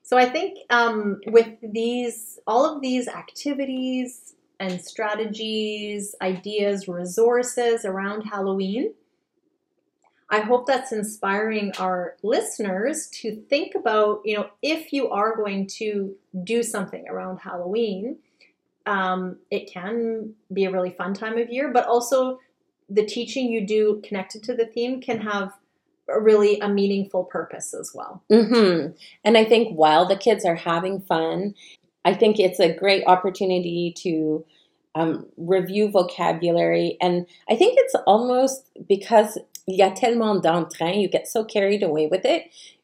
So 0.07 0.17
I 0.17 0.29
think 0.29 0.59
um, 0.69 1.19
with 1.27 1.49
these, 1.61 2.39
all 2.47 2.63
of 2.63 2.81
these 2.81 3.09
activities 3.09 4.35
and 4.57 4.79
strategies, 4.79 6.15
ideas, 6.21 6.87
resources 6.87 7.83
around 7.83 8.21
Halloween, 8.21 8.93
I 10.29 10.39
hope 10.39 10.65
that's 10.65 10.93
inspiring 10.93 11.73
our 11.77 12.15
listeners 12.23 13.07
to 13.15 13.35
think 13.49 13.75
about, 13.75 14.21
you 14.23 14.37
know, 14.37 14.49
if 14.61 14.93
you 14.93 15.09
are 15.09 15.35
going 15.35 15.67
to 15.79 16.15
do 16.41 16.63
something 16.63 17.03
around 17.09 17.39
Halloween, 17.39 18.19
um, 18.85 19.35
it 19.51 19.69
can 19.69 20.35
be 20.53 20.63
a 20.63 20.71
really 20.71 20.91
fun 20.91 21.15
time 21.15 21.37
of 21.37 21.49
year, 21.49 21.69
but 21.73 21.85
also 21.85 22.39
the 22.87 23.05
teaching 23.05 23.51
you 23.51 23.67
do 23.67 24.01
connected 24.05 24.41
to 24.43 24.55
the 24.55 24.67
theme 24.67 25.01
can 25.01 25.19
have 25.19 25.51
really 26.07 26.59
a 26.59 26.69
meaningful 26.69 27.23
purpose 27.23 27.73
as 27.73 27.91
well. 27.93 28.23
hmm 28.29 28.87
And 29.23 29.37
I 29.37 29.45
think 29.45 29.75
while 29.75 30.05
the 30.05 30.15
kids 30.15 30.45
are 30.45 30.55
having 30.55 31.01
fun, 31.01 31.55
I 32.05 32.13
think 32.13 32.39
it's 32.39 32.59
a 32.59 32.73
great 32.73 33.03
opportunity 33.05 33.93
to 34.03 34.45
um, 34.95 35.27
review 35.37 35.89
vocabulary. 35.89 36.97
And 37.01 37.27
I 37.49 37.55
think 37.55 37.77
it's 37.77 37.95
almost 38.05 38.69
because 38.87 39.37
il 39.67 39.77
y 39.77 39.85
a 39.85 39.91
tellement 39.91 40.41
d'entrain, 40.41 41.01
you 41.01 41.09
get 41.09 41.27
so 41.27 41.43
carried 41.43 41.83
away 41.83 42.07
with 42.07 42.25
it. 42.25 42.43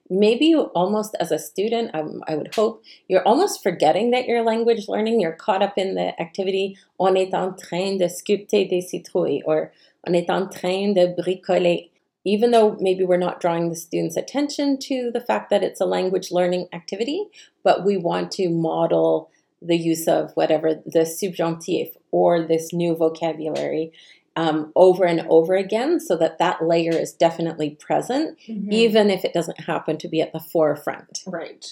Maybe 0.09 0.47
you 0.47 0.63
almost 0.75 1.15
as 1.19 1.31
a 1.31 1.39
student, 1.39 1.91
um, 1.95 2.21
I 2.27 2.36
would 2.36 2.53
hope, 2.53 2.83
you're 3.07 3.25
almost 3.25 3.63
forgetting 3.63 4.12
that 4.12 4.27
you're 4.27 4.43
language 4.43 4.89
learning. 4.89 5.21
You're 5.21 5.31
caught 5.31 5.63
up 5.63 5.77
in 5.77 5.95
the 5.95 6.19
activity. 6.21 6.77
On 6.99 7.15
est 7.15 7.33
en 7.33 7.55
train 7.55 7.97
de 7.97 8.09
sculpter 8.09 8.65
des 8.65 8.81
citrouilles, 8.81 9.41
or 9.45 9.71
on 10.05 10.13
est 10.13 10.29
en 10.29 10.49
train 10.49 10.93
de 10.93 11.07
bricoler 11.15 11.89
even 12.25 12.51
though 12.51 12.77
maybe 12.79 13.03
we're 13.03 13.17
not 13.17 13.39
drawing 13.41 13.69
the 13.69 13.75
students' 13.75 14.15
attention 14.17 14.77
to 14.79 15.12
the 15.12 15.21
fact 15.21 15.49
that 15.49 15.63
it's 15.63 15.81
a 15.81 15.86
language 15.86 16.31
learning 16.31 16.67
activity, 16.73 17.25
but 17.63 17.83
we 17.86 17.97
want 17.97 18.31
to 18.33 18.49
model 18.49 19.29
the 19.62 19.77
use 19.77 20.07
of 20.07 20.31
whatever 20.36 20.81
the 20.86 21.05
subjunctive 21.05 21.95
or 22.12 22.41
this 22.41 22.73
new 22.73 22.95
vocabulary. 22.95 23.91
um, 24.36 24.71
over 24.75 25.05
and 25.05 25.21
over 25.29 25.53
again 25.53 25.99
so 25.99 26.17
that 26.17 26.39
that 26.39 26.65
layer 26.65 26.91
is 26.91 27.13
definitely 27.13 27.69
present, 27.69 28.36
Mhm. 28.47 28.71
even 28.71 29.12
if 29.12 29.23
it 29.23 29.31
doesn't 29.31 29.59
happen 29.59 29.95
to 29.97 30.07
be 30.07 30.21
at 30.21 30.33
the 30.33 30.39
forefront. 30.39 31.21
Right. 31.27 31.71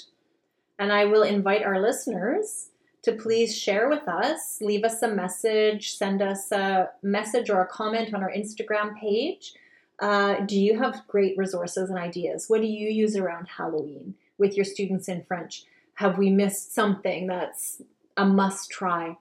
And 0.77 0.93
I 0.93 1.05
will 1.05 1.23
invite 1.23 1.63
our 1.63 1.81
listeners 1.81 2.69
to 3.01 3.13
please 3.13 3.57
share 3.57 3.89
with 3.89 4.07
us, 4.07 4.59
leave 4.61 4.83
us 4.83 5.01
a 5.01 5.07
message, 5.07 5.95
send 5.97 6.21
us 6.21 6.51
a 6.51 6.91
message 7.01 7.49
or 7.49 7.61
a 7.61 7.65
comment 7.67 8.13
on 8.13 8.21
our 8.21 8.31
Instagram 8.31 8.95
page. 8.95 9.55
Uh, 10.01 10.39
do 10.41 10.59
you 10.59 10.77
have 10.79 11.07
great 11.07 11.37
resources 11.37 11.89
and 11.89 11.99
ideas? 11.99 12.45
What 12.49 12.61
do 12.61 12.67
you 12.67 12.89
use 12.89 13.15
around 13.15 13.47
Halloween 13.57 14.15
with 14.39 14.55
your 14.55 14.65
students 14.65 15.07
in 15.07 15.23
French? 15.23 15.63
Have 15.95 16.17
we 16.17 16.31
missed 16.31 16.73
something 16.73 17.27
that's 17.27 17.81
a 18.17 18.25
must 18.25 18.71
try? 18.71 19.17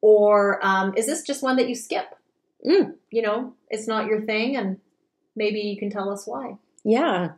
Or 0.00 0.58
um, 0.66 0.92
is 0.96 1.06
this 1.06 1.22
just 1.22 1.42
one 1.42 1.56
that 1.56 1.68
you 1.68 1.76
skip? 1.76 2.16
Mm. 2.66 2.94
You 3.10 3.22
know, 3.22 3.54
it's 3.70 3.86
not 3.86 4.06
your 4.06 4.22
thing, 4.22 4.56
and 4.56 4.80
maybe 5.36 5.60
you 5.60 5.78
can 5.78 5.88
tell 5.90 6.10
us 6.10 6.26
why. 6.26 6.56
Yeah, 6.82 7.32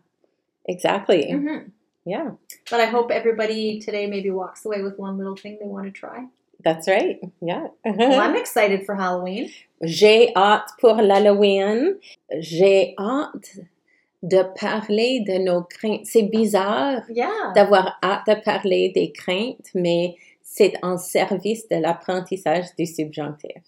exactly. 0.64 1.30
Mhm. 1.32 1.72
Yeah, 2.04 2.30
But 2.70 2.80
I 2.80 2.84
hope 2.86 3.10
everybody 3.10 3.80
today 3.80 4.06
maybe 4.06 4.30
walks 4.30 4.64
away 4.64 4.80
with 4.80 4.96
one 4.96 5.18
little 5.18 5.34
thing 5.34 5.58
they 5.60 5.66
want 5.66 5.86
to 5.86 5.90
try. 5.90 6.26
That's 6.66 6.88
right. 6.88 7.18
Yeah. 7.40 7.68
Well, 7.84 8.20
I'm 8.24 8.34
excited 8.36 8.84
for 8.84 8.96
Halloween. 8.96 9.48
J'ai 9.82 10.32
hâte 10.34 10.68
pour 10.80 10.96
l'Halloween. 10.96 11.94
J'ai 12.40 12.94
hâte 12.98 13.60
de 14.22 14.42
parler 14.60 15.20
de 15.20 15.38
nos 15.38 15.62
craintes. 15.62 16.06
C'est 16.06 16.24
bizarre 16.24 17.02
Yeah. 17.08 17.52
d'avoir 17.54 17.96
hâte 18.02 18.26
de 18.26 18.34
parler 18.42 18.90
des 18.94 19.12
craintes, 19.12 19.68
mais 19.74 20.16
c'est 20.42 20.72
en 20.82 20.98
service 20.98 21.68
de 21.68 21.76
l'apprentissage 21.76 22.74
du 22.78 22.86
subjonctif. 22.86 23.62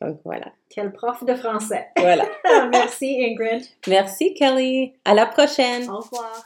Donc 0.00 0.20
voilà. 0.24 0.52
Quel 0.68 0.92
prof 0.92 1.24
de 1.24 1.34
français. 1.34 1.88
Voilà. 1.96 2.24
Merci 2.72 3.18
Ingrid. 3.28 3.64
Merci 3.88 4.34
Kelly. 4.34 4.92
À 5.04 5.14
la 5.14 5.26
prochaine. 5.26 5.90
Au 5.90 5.96
revoir. 5.98 6.44